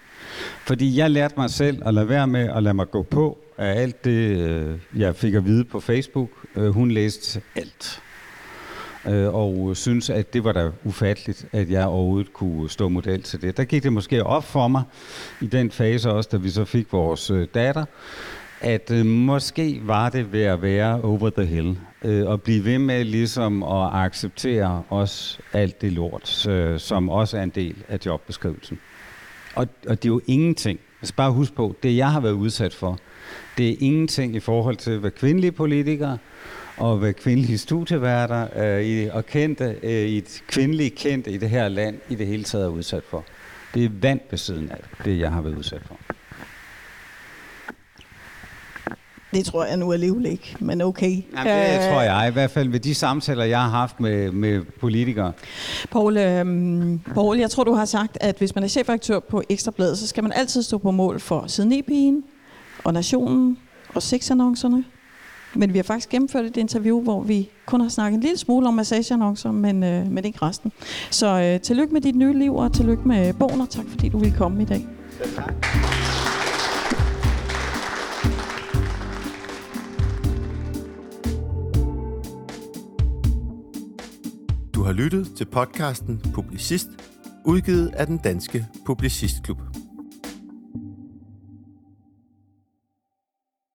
[0.67, 3.81] Fordi jeg lærte mig selv at lade være med at lade mig gå på af
[3.81, 6.29] alt det, øh, jeg fik at vide på Facebook.
[6.57, 8.03] Øh, hun læste alt.
[9.09, 13.43] Øh, og synes, at det var da ufatteligt, at jeg overhovedet kunne stå model til
[13.43, 13.57] det.
[13.57, 14.83] Der gik det måske op for mig
[15.41, 17.85] i den fase også, da vi så fik vores datter,
[18.61, 22.79] at øh, måske var det ved at være over the hill, øh, og blive ved
[22.79, 27.99] med ligesom at acceptere også alt det lort, øh, som også er en del af
[28.07, 28.81] jobbeskrivelsen.
[29.59, 30.81] Og, og det er jo ingenting.
[31.01, 32.99] Altså bare husk på, det jeg har været udsat for,
[33.59, 36.19] det er ingenting i forhold til, hvad kvindelige politikere
[36.77, 41.51] og hvad kvindelige studieværter øh, i, og kendte, øh, i et kvindelige kendte i det
[41.51, 43.25] her land i det hele taget er udsat for.
[43.75, 45.97] Det er vand ved siden af det jeg har været udsat for.
[49.35, 51.23] Det tror jeg nu alligevel ikke, men okay.
[51.45, 54.33] Ja, det øh, tror jeg, i hvert fald ved de samtaler, jeg har haft med,
[54.33, 55.33] med politikere.
[55.91, 56.45] Poul, øh,
[57.15, 60.23] Poul, jeg tror, du har sagt, at hvis man er chefredaktør på Ekstrabladet, så skal
[60.23, 62.25] man altid stå på mål for siden
[62.85, 63.59] og Nationen
[63.95, 64.85] og sexannoncerne.
[65.55, 68.69] Men vi har faktisk gennemført et interview, hvor vi kun har snakket en lille smule
[68.69, 70.73] om massageannoncer, men, øh, men ikke resten.
[71.11, 74.19] Så øh, tillykke med dit nye liv, og tillykke med bogen, og tak fordi du
[74.19, 74.87] ville komme i dag.
[75.19, 76.18] Selv tak.
[84.79, 86.89] Du har lyttet til podcasten Publicist,
[87.45, 89.59] udgivet af den danske Publicistklub.